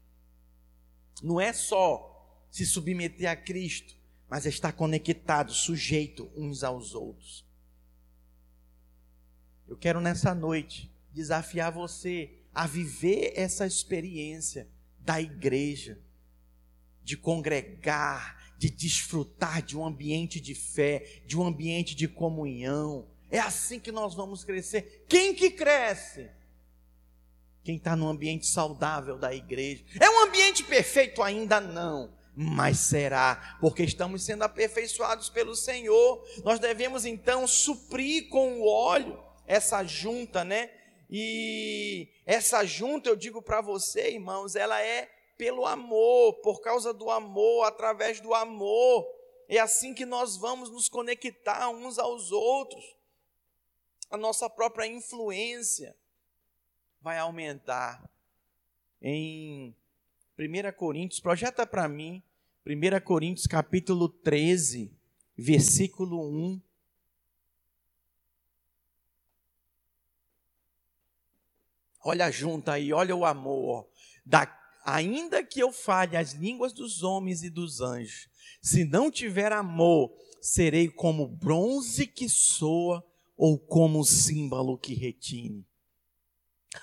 [1.21, 3.97] Não é só se submeter a Cristo,
[4.29, 7.45] mas é estar conectado, sujeito uns aos outros.
[9.67, 14.69] Eu quero nessa noite desafiar você a viver essa experiência
[15.01, 15.99] da igreja,
[17.03, 23.07] de congregar, de desfrutar de um ambiente de fé, de um ambiente de comunhão.
[23.31, 25.05] É assim que nós vamos crescer.
[25.09, 26.29] Quem que cresce?
[27.63, 29.85] Quem está no ambiente saudável da igreja.
[30.01, 36.27] É um ambiente perfeito ainda não, mas será, porque estamos sendo aperfeiçoados pelo Senhor.
[36.43, 40.71] Nós devemos então suprir com o óleo essa junta, né?
[41.11, 47.09] E essa junta, eu digo para você, irmãos, ela é pelo amor, por causa do
[47.09, 49.07] amor, através do amor.
[49.49, 52.85] É assim que nós vamos nos conectar uns aos outros.
[54.11, 55.97] A nossa própria influência
[57.01, 58.11] vai aumentar.
[59.01, 59.75] Em
[60.37, 62.21] 1 Coríntios, projeta para mim,
[62.67, 64.93] 1 Coríntios capítulo 13,
[65.37, 66.61] versículo 1.
[72.05, 73.87] Olha junto aí, olha o amor.
[74.25, 74.58] Da,
[74.95, 78.29] ainda que eu fale as línguas dos homens e dos anjos,
[78.63, 83.05] se não tiver amor, serei como bronze que soa
[83.37, 85.67] ou como símbolo que retine.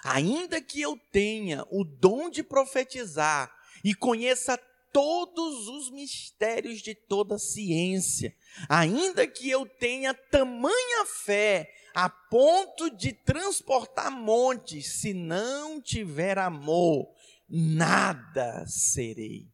[0.04, 3.52] Ainda que eu tenha o dom de profetizar
[3.84, 4.58] e conheça
[4.94, 8.36] todos os mistérios de toda ciência,
[8.70, 17.08] ainda que eu tenha tamanha fé a ponto de transportar montes, se não tiver amor,
[17.48, 19.48] nada serei.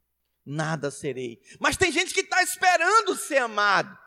[0.46, 1.40] Nada serei.
[1.60, 3.98] Mas tem gente que está esperando ser amado.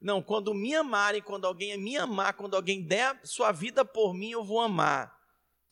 [0.00, 4.30] Não, quando me amarem, quando alguém me amar, quando alguém der sua vida por mim,
[4.30, 5.14] eu vou amar.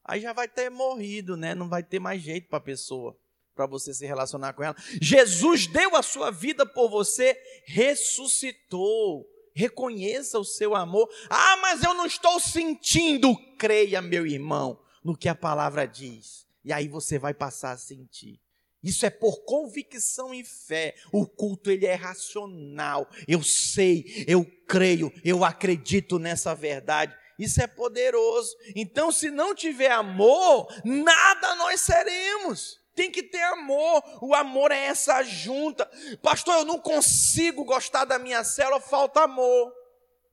[0.04, 1.54] Aí já vai ter morrido, né?
[1.54, 3.16] Não vai ter mais jeito para a pessoa,
[3.54, 4.74] para você se relacionar com ela.
[5.00, 9.28] Jesus deu a sua vida por você, ressuscitou.
[9.54, 11.08] Reconheça o seu amor.
[11.28, 13.36] Ah, mas eu não estou sentindo.
[13.58, 16.46] Creia, meu irmão, no que a palavra diz.
[16.64, 18.40] E aí você vai passar a sentir.
[18.82, 20.96] Isso é por convicção e fé.
[21.12, 23.08] O culto ele é racional.
[23.28, 27.16] Eu sei, eu creio, eu acredito nessa verdade.
[27.38, 28.54] Isso é poderoso.
[28.74, 32.80] Então, se não tiver amor, nada nós seremos.
[32.94, 34.02] Tem que ter amor.
[34.20, 35.88] O amor é essa junta.
[36.20, 39.72] Pastor, eu não consigo gostar da minha célula, falta amor.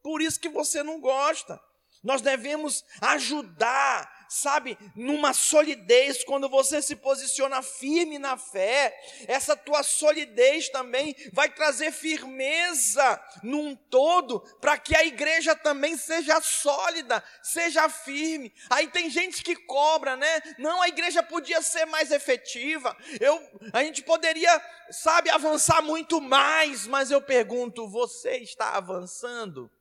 [0.02, 1.60] Por isso que você não gosta.
[2.04, 8.96] Nós devemos ajudar sabe, numa solidez, quando você se posiciona firme na fé,
[9.28, 16.39] essa tua solidez também vai trazer firmeza num todo, para que a igreja também seja
[16.42, 18.54] sólida, seja firme.
[18.70, 20.42] Aí tem gente que cobra, né?
[20.60, 23.42] Não, a igreja podia ser mais efetiva, eu,
[23.74, 29.72] a gente poderia, sabe, avançar muito mais, mas eu pergunto, você está avançando?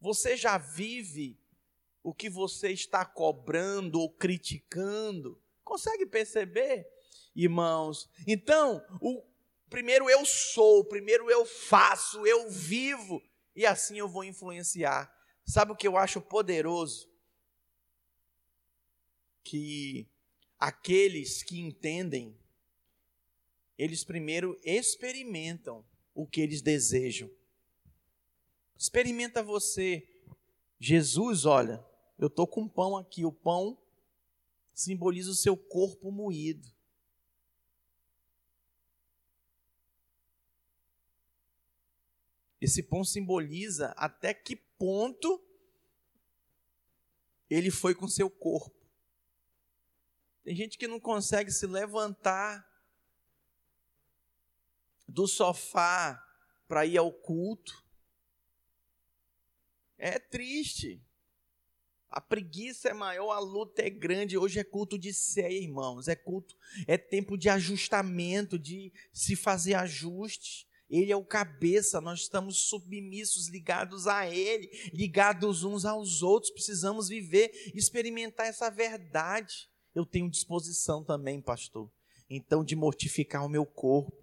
[0.00, 1.38] Você já vive
[2.08, 5.38] o que você está cobrando ou criticando.
[5.62, 6.88] Consegue perceber,
[7.36, 8.08] irmãos?
[8.26, 9.22] Então, o
[9.68, 13.22] primeiro eu sou, primeiro eu faço, eu vivo,
[13.54, 15.14] e assim eu vou influenciar.
[15.44, 17.10] Sabe o que eu acho poderoso?
[19.44, 20.08] Que
[20.58, 22.34] aqueles que entendem,
[23.76, 27.30] eles primeiro experimentam o que eles desejam.
[28.78, 30.08] Experimenta você.
[30.80, 31.84] Jesus, olha,
[32.18, 33.24] eu estou com pão aqui.
[33.24, 33.78] O pão
[34.74, 36.68] simboliza o seu corpo moído.
[42.60, 45.40] Esse pão simboliza até que ponto
[47.48, 48.76] ele foi com seu corpo.
[50.42, 52.66] Tem gente que não consegue se levantar
[55.06, 56.22] do sofá
[56.66, 57.84] para ir ao culto.
[59.96, 61.00] É triste.
[62.10, 64.38] A preguiça é maior, a luta é grande.
[64.38, 66.08] Hoje é culto de sé, irmãos.
[66.08, 70.66] É culto, é tempo de ajustamento, de se fazer ajustes.
[70.88, 76.50] Ele é o cabeça, nós estamos submissos, ligados a Ele, ligados uns aos outros.
[76.50, 79.68] Precisamos viver, experimentar essa verdade.
[79.94, 81.90] Eu tenho disposição também, pastor,
[82.30, 84.16] então, de mortificar o meu corpo.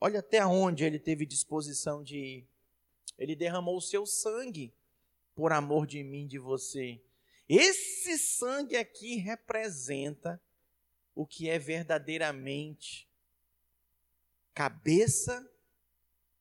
[0.00, 2.48] Olha até onde ele teve disposição de ir.
[3.18, 4.72] Ele derramou o seu sangue
[5.34, 7.00] por amor de mim, de você.
[7.48, 10.40] Esse sangue aqui representa
[11.14, 13.08] o que é verdadeiramente
[14.54, 15.48] cabeça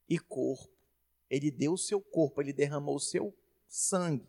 [0.07, 0.69] e corpo.
[1.29, 3.33] Ele deu o seu corpo, ele derramou o seu
[3.67, 4.27] sangue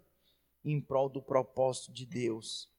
[0.65, 2.71] em prol do propósito de Deus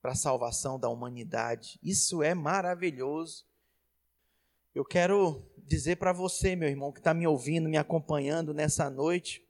[0.00, 1.78] para a salvação da humanidade.
[1.82, 3.44] Isso é maravilhoso.
[4.74, 9.43] Eu quero dizer para você, meu irmão, que está me ouvindo, me acompanhando nessa noite,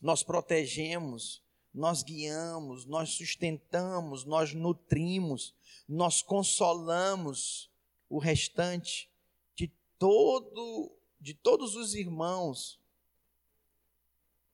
[0.00, 1.42] nós protegemos,
[1.72, 5.54] nós guiamos, nós sustentamos, nós nutrimos,
[5.88, 7.70] nós consolamos
[8.08, 9.10] o restante
[9.56, 12.78] de todo de todos os irmãos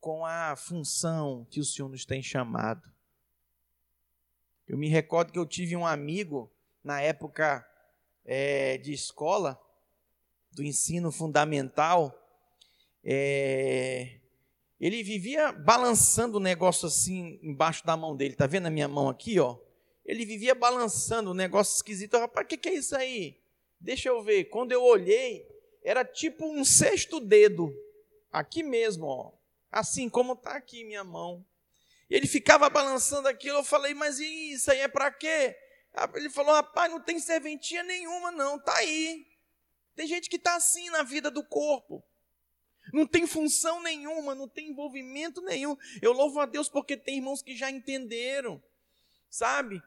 [0.00, 2.88] com a função que o Senhor nos tem chamado.
[4.68, 6.48] Eu me recordo que eu tive um amigo
[6.82, 7.68] na época
[8.24, 9.60] é, de escola,
[10.52, 12.16] do ensino fundamental,
[13.04, 14.19] é,
[14.80, 18.34] ele vivia balançando o negócio assim embaixo da mão dele.
[18.34, 19.58] Tá vendo a minha mão aqui, ó?
[20.06, 22.16] Ele vivia balançando um negócio esquisito.
[22.16, 23.38] Rapaz, o que, que é isso aí?
[23.78, 24.44] Deixa eu ver.
[24.44, 25.46] Quando eu olhei,
[25.84, 27.70] era tipo um sexto dedo.
[28.32, 29.32] Aqui mesmo, ó.
[29.70, 31.44] Assim como está aqui minha mão.
[32.08, 33.58] Ele ficava balançando aquilo.
[33.58, 35.54] Eu falei, mas isso aí é para quê?
[36.14, 38.58] Ele falou, rapaz, não tem serventia nenhuma, não.
[38.58, 39.26] Tá aí.
[39.94, 42.02] Tem gente que está assim na vida do corpo.
[42.92, 45.76] Não tem função nenhuma, não tem envolvimento nenhum.
[46.00, 48.62] Eu louvo a Deus porque tem irmãos que já entenderam,
[49.28, 49.82] sabe?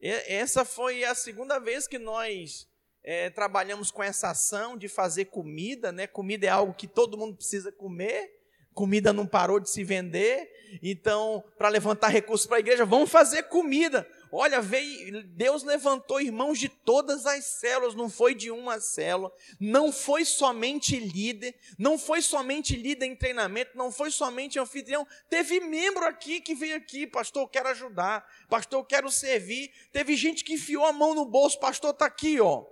[0.00, 2.68] Essa foi a segunda vez que nós
[3.02, 6.06] é, trabalhamos com essa ação de fazer comida, né?
[6.06, 8.35] Comida é algo que todo mundo precisa comer.
[8.76, 10.52] Comida não parou de se vender,
[10.82, 14.06] então, para levantar recursos para a igreja, vamos fazer comida.
[14.30, 19.90] Olha, veio, Deus levantou irmãos de todas as células, não foi de uma célula, não
[19.90, 26.04] foi somente líder, não foi somente líder em treinamento, não foi somente anfitrião, teve membro
[26.04, 29.70] aqui que veio aqui, pastor, eu quero ajudar, pastor, eu quero servir.
[29.90, 32.62] Teve gente que enfiou a mão no bolso, pastor, está aqui, ó.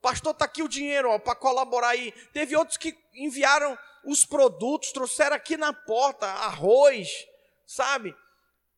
[0.00, 2.12] Pastor, está aqui o dinheiro, ó, para colaborar aí.
[2.32, 7.26] Teve outros que enviaram os produtos, trouxeram aqui na porta arroz,
[7.66, 8.14] sabe?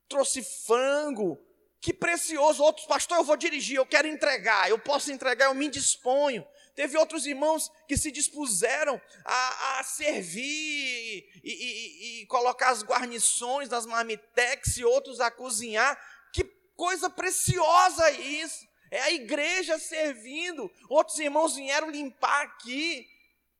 [0.08, 1.38] Trouxe frango,
[1.80, 2.62] que precioso.
[2.62, 6.46] Outros, pastor, eu vou dirigir, eu quero entregar, eu posso entregar, eu me disponho.
[6.74, 13.68] Teve outros irmãos que se dispuseram a, a servir e, e, e, colocar as guarnições
[13.68, 15.96] nas marmitex e outros a cozinhar.
[16.32, 16.44] Que
[16.74, 18.66] coisa preciosa isso!
[18.90, 20.70] É a igreja servindo.
[20.88, 23.06] Outros irmãos vieram limpar aqui.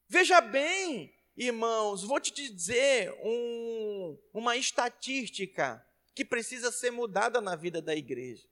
[0.08, 7.82] Veja bem, irmãos, vou te dizer um, uma estatística que precisa ser mudada na vida
[7.82, 8.46] da igreja.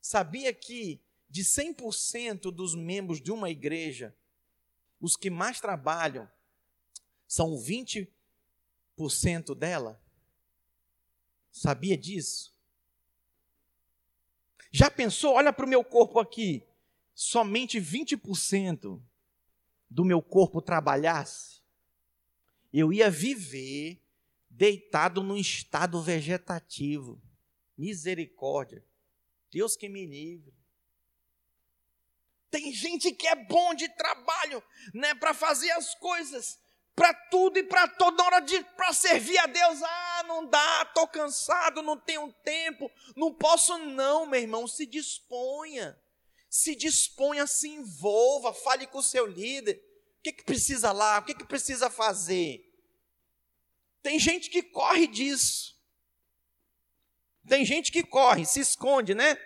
[0.00, 4.14] Sabia que de 100% dos membros de uma igreja,
[5.00, 6.28] os que mais trabalham
[7.26, 8.08] são 20%
[9.56, 10.00] dela?
[11.52, 12.54] Sabia disso?
[14.70, 15.34] Já pensou?
[15.34, 16.66] Olha para o meu corpo aqui.
[17.14, 19.00] Somente 20%
[19.88, 21.55] do meu corpo trabalhasse,
[22.72, 24.02] eu ia viver
[24.50, 27.20] deitado num estado vegetativo.
[27.76, 28.84] Misericórdia.
[29.50, 30.54] Deus que me livre.
[32.50, 34.62] Tem gente que é bom de trabalho,
[34.94, 36.58] né, para fazer as coisas,
[36.94, 39.82] para tudo e para toda hora de para servir a Deus.
[39.82, 45.98] Ah, não dá, tô cansado, não tenho tempo, não posso não, meu irmão, se disponha.
[46.48, 49.82] Se disponha, se envolva, fale com o seu líder.
[50.26, 51.20] Que que precisa lá?
[51.20, 52.68] O que que precisa fazer?
[54.02, 55.80] Tem gente que corre disso.
[57.46, 59.38] Tem gente que corre, se esconde, né?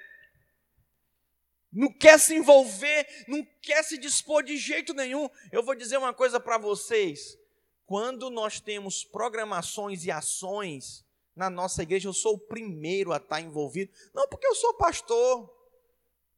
[1.71, 5.29] Não quer se envolver, não quer se dispor de jeito nenhum.
[5.53, 7.37] Eu vou dizer uma coisa para vocês.
[7.85, 11.05] Quando nós temos programações e ações
[11.37, 13.93] na nossa igreja, eu sou o primeiro a estar envolvido.
[14.15, 15.55] Não porque eu sou pastor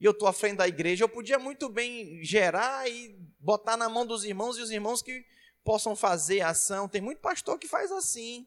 [0.02, 3.88] e eu estou à frente da igreja, eu podia muito bem gerar e botar na
[3.88, 5.24] mão dos irmãos e os irmãos que
[5.62, 6.88] possam fazer ação.
[6.88, 8.44] Tem muito pastor que faz assim.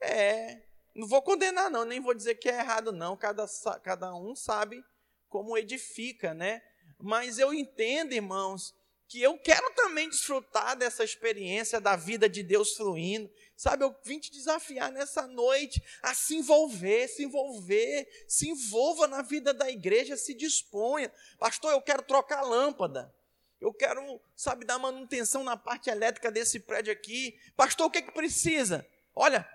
[0.00, 0.62] É,
[0.94, 3.18] não vou condenar não, nem vou dizer que é errado não.
[3.18, 3.44] Cada,
[3.82, 4.82] cada um sabe
[5.28, 6.62] como edifica, né?
[6.98, 8.74] Mas eu entendo, irmãos,
[9.08, 13.30] que eu quero também desfrutar dessa experiência da vida de Deus fluindo.
[13.56, 19.22] Sabe, eu vim te desafiar nessa noite a se envolver, se envolver, se envolva na
[19.22, 21.10] vida da igreja, se disponha.
[21.38, 23.12] Pastor, eu quero trocar lâmpada.
[23.58, 27.40] Eu quero, sabe, dar manutenção na parte elétrica desse prédio aqui.
[27.56, 28.86] Pastor, o que, é que precisa?
[29.16, 29.48] Olha,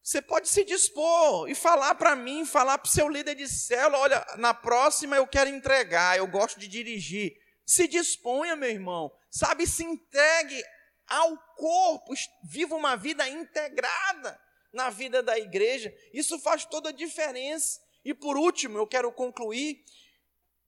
[0.00, 3.98] você pode se dispor e falar para mim, falar para o seu líder de célula:
[3.98, 7.41] olha, na próxima eu quero entregar, eu gosto de dirigir.
[7.64, 10.62] Se disponha, meu irmão, sabe, se entregue
[11.06, 14.40] ao corpo, viva uma vida integrada
[14.72, 15.94] na vida da igreja.
[16.12, 17.80] Isso faz toda a diferença.
[18.04, 19.84] E por último, eu quero concluir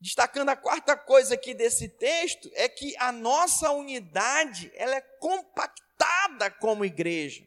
[0.05, 6.51] destacando a quarta coisa aqui desse texto, é que a nossa unidade, ela é compactada
[6.61, 7.43] como igreja.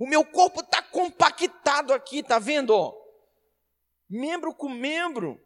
[0.00, 2.70] O meu corpo está compactado aqui, tá vendo?
[2.70, 2.94] Ó?
[4.08, 5.44] Membro com membro,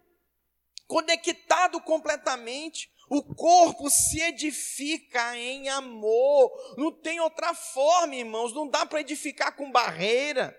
[0.87, 2.92] conectado completamente.
[3.13, 6.51] O corpo se edifica em amor.
[6.79, 8.55] Não tem outra forma, irmãos.
[8.55, 10.59] Não dá para edificar com barreira,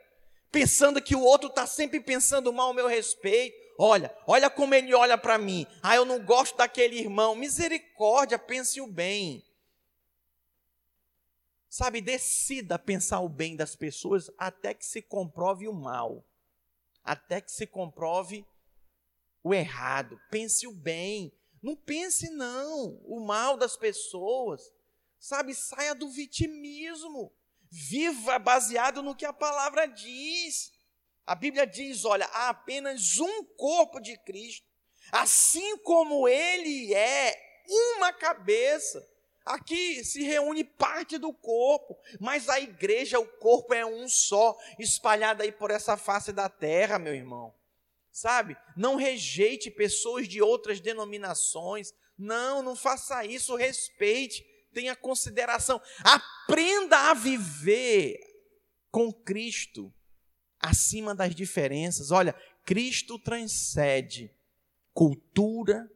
[0.52, 4.94] pensando que o outro está sempre pensando mal ao meu respeito Olha, olha como ele
[4.94, 5.66] olha para mim.
[5.82, 7.36] Ah, eu não gosto daquele irmão.
[7.36, 9.44] Misericórdia, pense o bem.
[11.68, 16.24] Sabe, decida pensar o bem das pessoas até que se comprove o mal.
[17.04, 18.46] Até que se comprove
[19.44, 20.20] o errado.
[20.30, 21.34] Pense o bem.
[21.64, 24.62] Não pense, não, o mal das pessoas.
[25.18, 27.34] Sabe, saia do vitimismo.
[27.72, 30.74] Viva baseado no que a palavra diz.
[31.26, 34.68] A Bíblia diz: olha, há apenas um corpo de Cristo,
[35.12, 37.34] assim como ele é
[37.96, 39.02] uma cabeça.
[39.46, 45.44] Aqui se reúne parte do corpo, mas a igreja, o corpo é um só, espalhado
[45.44, 47.54] aí por essa face da terra, meu irmão.
[48.14, 48.56] Sabe?
[48.78, 51.94] Não rejeite pessoas de outras denominações.
[52.18, 58.20] Não, não faça isso, respeite tenha consideração, aprenda a viver
[58.92, 59.94] com Cristo
[60.60, 62.12] acima das diferenças.
[62.12, 62.36] Olha,
[62.66, 64.34] Cristo transcende
[64.94, 65.90] cultura,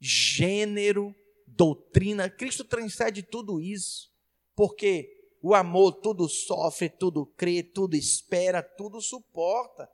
[0.00, 1.14] gênero,
[1.46, 2.28] doutrina.
[2.28, 4.12] Cristo transcende tudo isso,
[4.54, 5.08] porque
[5.42, 9.88] o amor tudo sofre, tudo crê, tudo espera, tudo suporta.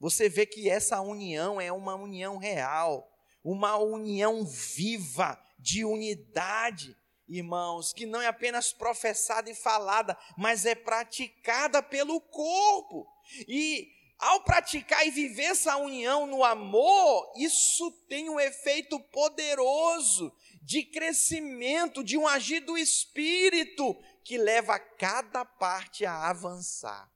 [0.00, 3.10] Você vê que essa união é uma união real,
[3.42, 6.96] uma união viva, de unidade,
[7.28, 13.06] irmãos, que não é apenas professada e falada, mas é praticada pelo corpo.
[13.46, 13.88] E
[14.18, 20.32] ao praticar e viver essa união no amor, isso tem um efeito poderoso
[20.62, 27.10] de crescimento, de um agir do espírito que leva cada parte a avançar.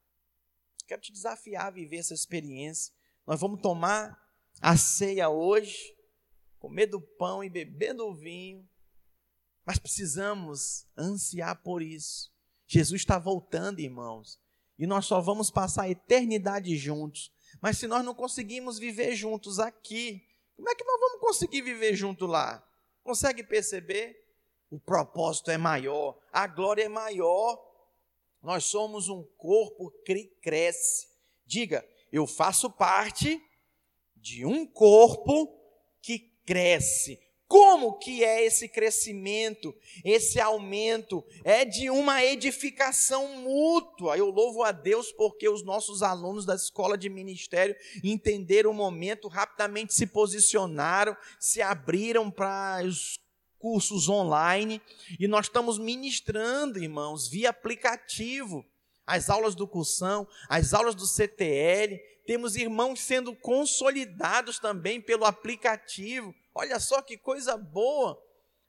[0.92, 2.92] Quero te desafiar a viver essa experiência.
[3.26, 4.14] Nós vamos tomar
[4.60, 5.96] a ceia hoje
[6.58, 8.68] comer do pão e beber do vinho,
[9.64, 12.30] mas precisamos ansiar por isso.
[12.66, 14.38] Jesus está voltando, irmãos,
[14.78, 17.32] e nós só vamos passar a eternidade juntos.
[17.58, 20.22] Mas se nós não conseguimos viver juntos aqui,
[20.54, 22.62] como é que nós vamos conseguir viver junto lá?
[23.02, 24.14] Consegue perceber?
[24.70, 27.71] O propósito é maior, a glória é maior.
[28.42, 31.06] Nós somos um corpo que cresce.
[31.46, 33.40] Diga, eu faço parte
[34.16, 35.48] de um corpo
[36.00, 37.20] que cresce.
[37.52, 41.22] Como que é esse crescimento, esse aumento?
[41.44, 44.16] É de uma edificação mútua.
[44.16, 49.28] Eu louvo a Deus porque os nossos alunos da escola de ministério entenderam o momento,
[49.28, 53.21] rapidamente se posicionaram, se abriram para os
[53.62, 54.82] cursos online
[55.20, 58.66] e nós estamos ministrando, irmãos, via aplicativo,
[59.06, 61.96] as aulas do cursão, as aulas do CTL,
[62.26, 66.34] temos irmãos sendo consolidados também pelo aplicativo.
[66.52, 68.20] Olha só que coisa boa,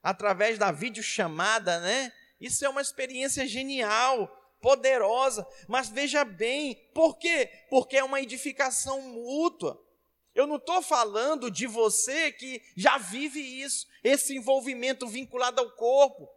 [0.04, 2.14] através da videochamada, né?
[2.40, 4.28] Isso é uma experiência genial,
[4.62, 7.50] poderosa, mas veja bem, por quê?
[7.68, 9.83] Porque é uma edificação mútua.
[10.36, 16.28] Eu não estou falando de você que já vive isso, esse envolvimento vinculado ao corpo.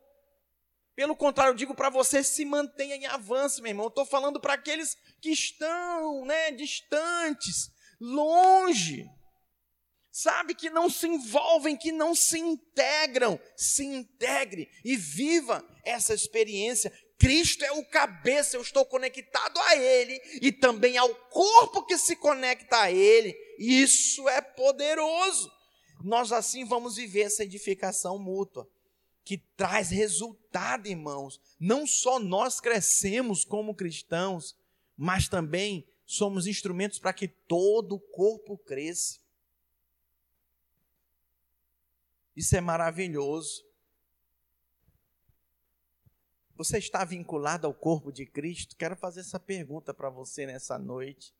[0.94, 3.88] Pelo contrário, eu digo para você, se mantenha em avanço, meu irmão.
[3.88, 7.70] Estou falando para aqueles que estão né, distantes,
[8.00, 9.06] longe.
[10.10, 13.38] Sabe, que não se envolvem, que não se integram.
[13.54, 16.90] Se integre e viva essa experiência.
[17.18, 22.14] Cristo é o cabeça, eu estou conectado a Ele e também ao corpo que se
[22.16, 23.34] conecta a Ele.
[23.58, 25.50] Isso é poderoso.
[26.04, 28.68] Nós assim vamos viver essa edificação mútua
[29.24, 31.40] que traz resultado, irmãos.
[31.58, 34.54] Não só nós crescemos como cristãos,
[34.96, 39.18] mas também somos instrumentos para que todo o corpo cresça.
[42.36, 43.64] Isso é maravilhoso.
[46.56, 48.76] Você está vinculado ao corpo de Cristo?
[48.76, 51.34] Quero fazer essa pergunta para você nessa noite.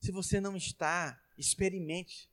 [0.00, 2.30] Se você não está, experimente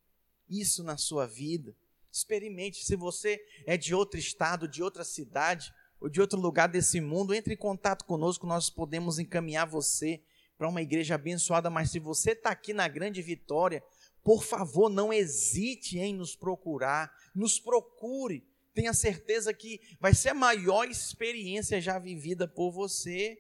[0.50, 1.76] isso na sua vida.
[2.10, 2.86] Experimente.
[2.86, 7.34] Se você é de outro estado, de outra cidade ou de outro lugar desse mundo,
[7.34, 10.24] entre em contato conosco, nós podemos encaminhar você
[10.58, 11.70] para uma igreja abençoada.
[11.70, 13.84] Mas se você está aqui na Grande Vitória,
[14.24, 18.50] por favor, não hesite em nos procurar, nos procure.
[18.74, 23.38] Tenha certeza que vai ser a maior experiência já vivida por você.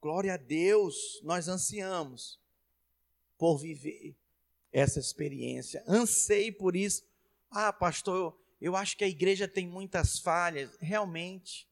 [0.00, 2.38] Glória a Deus, nós ansiamos
[3.38, 4.16] por viver
[4.70, 5.82] essa experiência.
[5.86, 7.02] Ansei por isso.
[7.50, 10.76] Ah, pastor, eu acho que a igreja tem muitas falhas.
[10.78, 11.66] Realmente,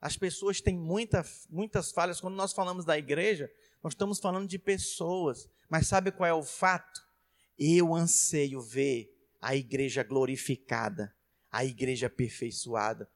[0.00, 2.20] as pessoas têm muita, muitas falhas.
[2.20, 3.50] Quando nós falamos da igreja,
[3.82, 5.48] nós estamos falando de pessoas.
[5.68, 7.04] Mas sabe qual é o fato?
[7.58, 11.14] Eu anseio ver a igreja glorificada,
[11.50, 13.10] a igreja aperfeiçoada.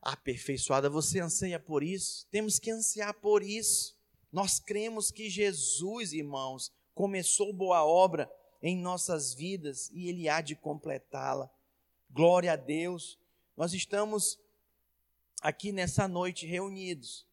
[0.00, 2.26] Aperfeiçoada, você anseia por isso?
[2.30, 3.96] Temos que ansiar por isso.
[4.32, 8.30] Nós cremos que Jesus, irmãos, começou boa obra
[8.62, 11.50] em nossas vidas e Ele há de completá-la.
[12.10, 13.18] Glória a Deus.
[13.56, 14.40] Nós estamos
[15.40, 17.26] aqui nessa noite reunidos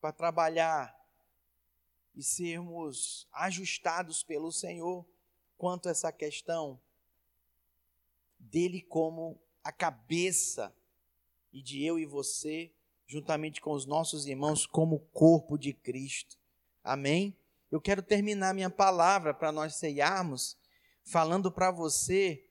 [0.00, 0.98] para trabalhar
[2.14, 5.06] e sermos ajustados pelo Senhor
[5.60, 6.80] quanto a essa questão
[8.38, 10.74] dele como a cabeça
[11.52, 12.72] e de eu e você,
[13.06, 16.38] juntamente com os nossos irmãos, como corpo de Cristo.
[16.82, 17.36] Amém?
[17.70, 20.56] Eu quero terminar minha palavra para nós ceiarmos,
[21.04, 22.42] falando para você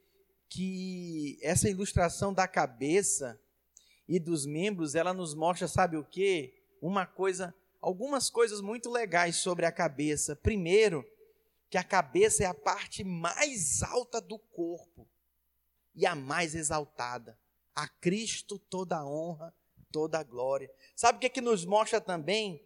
[0.48, 3.42] que essa ilustração da cabeça
[4.08, 6.54] e dos membros, ela nos mostra, sabe o que?
[6.80, 10.36] Uma coisa, algumas coisas muito legais sobre a cabeça.
[10.36, 11.04] Primeiro,
[11.70, 15.08] que a cabeça é a parte mais alta do corpo
[15.94, 17.40] e a mais exaltada.
[17.76, 19.54] A Cristo toda a honra,
[19.92, 20.70] toda a glória.
[20.96, 22.66] Sabe o que, é que nos mostra também?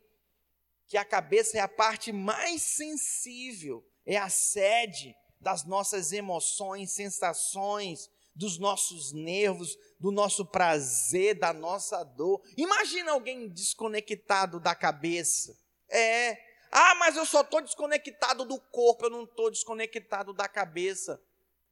[0.88, 8.10] Que a cabeça é a parte mais sensível, é a sede das nossas emoções, sensações,
[8.36, 12.42] dos nossos nervos, do nosso prazer, da nossa dor.
[12.58, 15.56] Imagina alguém desconectado da cabeça.
[15.90, 16.53] É.
[16.76, 21.22] Ah, mas eu só estou desconectado do corpo, eu não estou desconectado da cabeça.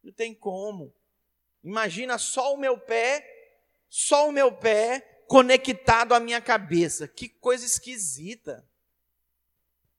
[0.03, 0.93] Não tem como.
[1.63, 3.27] Imagina só o meu pé,
[3.89, 7.07] só o meu pé conectado à minha cabeça.
[7.07, 8.63] Que coisa esquisita.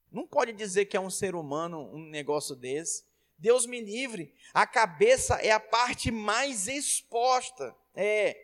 [0.08, 3.04] Não pode dizer que é um ser humano um negócio desse.
[3.36, 4.32] Deus me livre.
[4.54, 7.74] A cabeça é a parte mais exposta.
[7.92, 8.40] É.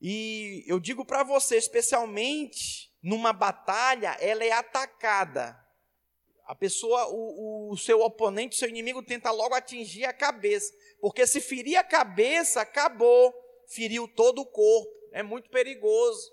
[0.00, 5.56] E eu digo para você, especialmente numa batalha, ela é atacada.
[6.44, 10.74] A pessoa, o, o seu oponente, o seu inimigo tenta logo atingir a cabeça.
[11.00, 13.32] Porque se ferir a cabeça, acabou.
[13.68, 14.90] Feriu todo o corpo.
[15.12, 16.32] É muito perigoso.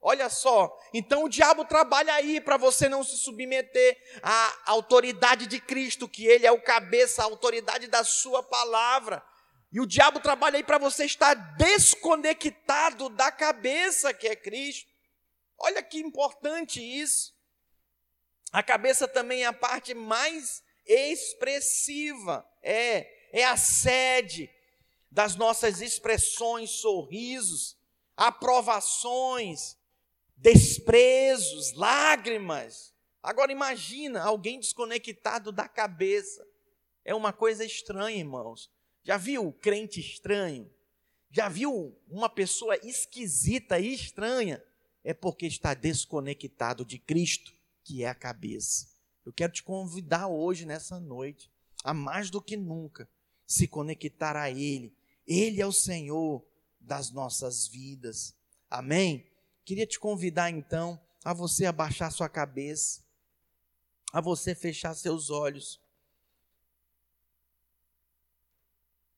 [0.00, 5.60] Olha só, então o diabo trabalha aí para você não se submeter à autoridade de
[5.60, 9.22] Cristo, que ele é o cabeça, a autoridade da sua palavra.
[9.70, 14.93] E o diabo trabalha aí para você estar desconectado da cabeça que é Cristo.
[15.58, 17.34] Olha que importante isso.
[18.52, 24.50] A cabeça também é a parte mais expressiva, é, é a sede
[25.10, 27.76] das nossas expressões, sorrisos,
[28.16, 29.76] aprovações,
[30.36, 32.92] desprezos, lágrimas.
[33.22, 36.46] Agora imagina alguém desconectado da cabeça.
[37.04, 38.70] É uma coisa estranha, irmãos.
[39.02, 40.72] Já viu crente estranho?
[41.30, 44.62] Já viu uma pessoa esquisita e estranha?
[45.04, 47.52] É porque está desconectado de Cristo
[47.84, 48.88] que é a cabeça.
[49.24, 51.50] Eu quero te convidar hoje, nessa noite,
[51.84, 53.08] a mais do que nunca
[53.46, 54.96] se conectar a Ele.
[55.26, 56.44] Ele é o Senhor
[56.80, 58.34] das nossas vidas.
[58.70, 59.26] Amém?
[59.64, 63.02] Queria te convidar então a você abaixar sua cabeça,
[64.12, 65.80] a você fechar seus olhos.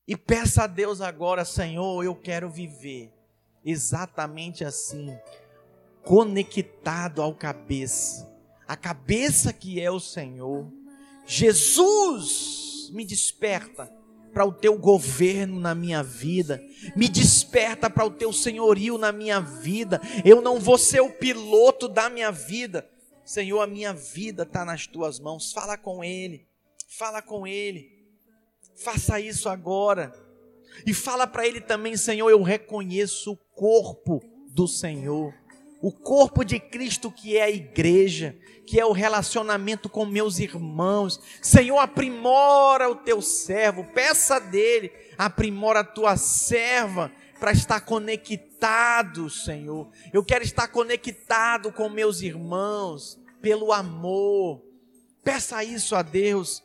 [0.07, 3.11] E peça a Deus agora, Senhor, eu quero viver
[3.65, 5.17] exatamente assim,
[6.07, 8.27] conectado ao cabeça
[8.67, 10.69] a cabeça que é o Senhor.
[11.25, 13.91] Jesus me desperta
[14.33, 16.61] para o teu governo na minha vida,
[16.95, 20.01] me desperta para o teu senhorio na minha vida.
[20.23, 22.87] Eu não vou ser o piloto da minha vida,
[23.23, 25.51] Senhor, a minha vida está nas tuas mãos.
[25.51, 26.45] Fala com Ele,
[26.87, 28.05] fala com Ele,
[28.75, 30.13] faça isso agora.
[30.85, 35.33] E fala para Ele também, Senhor, eu reconheço o corpo do Senhor
[35.81, 41.19] o corpo de Cristo que é a igreja, que é o relacionamento com meus irmãos.
[41.41, 49.89] Senhor, aprimora o teu servo, peça dele, aprimora a tua serva para estar conectado, Senhor.
[50.11, 54.63] Eu quero estar conectado com meus irmãos pelo amor.
[55.23, 56.63] Peça isso a Deus.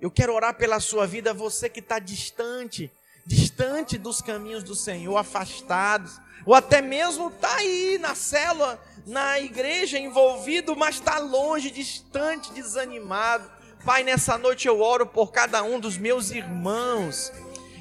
[0.00, 2.90] Eu quero orar pela sua vida, você que está distante,
[3.24, 9.98] distante dos caminhos do Senhor, afastados ou até mesmo está aí na célula, na igreja
[9.98, 13.50] envolvido, mas está longe, distante, desanimado.
[13.84, 17.32] Pai, nessa noite eu oro por cada um dos meus irmãos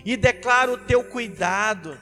[0.04, 2.00] e declaro o teu cuidado,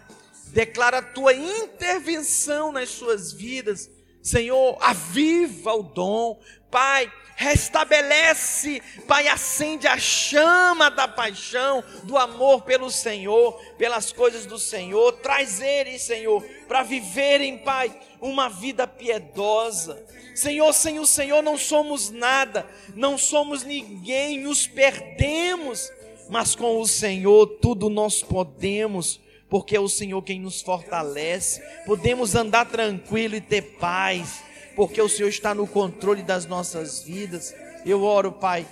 [0.47, 3.89] declaro a tua intervenção nas suas vidas.
[4.22, 6.39] Senhor, aviva o dom.
[6.72, 14.60] Pai, restabelece, Pai, acende a chama da paixão, do amor pelo Senhor, pelas coisas do
[14.60, 20.06] Senhor, traz eles, Senhor, para viverem, Pai, uma vida piedosa.
[20.36, 25.90] Senhor, sem o Senhor não somos nada, não somos ninguém, nos perdemos,
[26.30, 29.18] mas com o Senhor tudo nós podemos,
[29.50, 34.49] porque é o Senhor quem nos fortalece, podemos andar tranquilo e ter paz
[34.80, 37.54] porque o Senhor está no controle das nossas vidas.
[37.86, 38.66] Eu oro, Pai,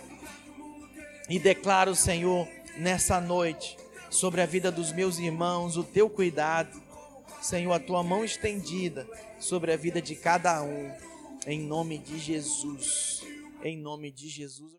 [1.27, 2.47] e declaro, Senhor,
[2.77, 3.75] nessa noite,
[4.09, 6.81] sobre a vida dos meus irmãos, o teu cuidado,
[7.41, 9.05] Senhor, a tua mão estendida
[9.37, 10.89] sobre a vida de cada um,
[11.45, 13.21] em nome de Jesus.
[13.61, 14.71] Em nome de Jesus.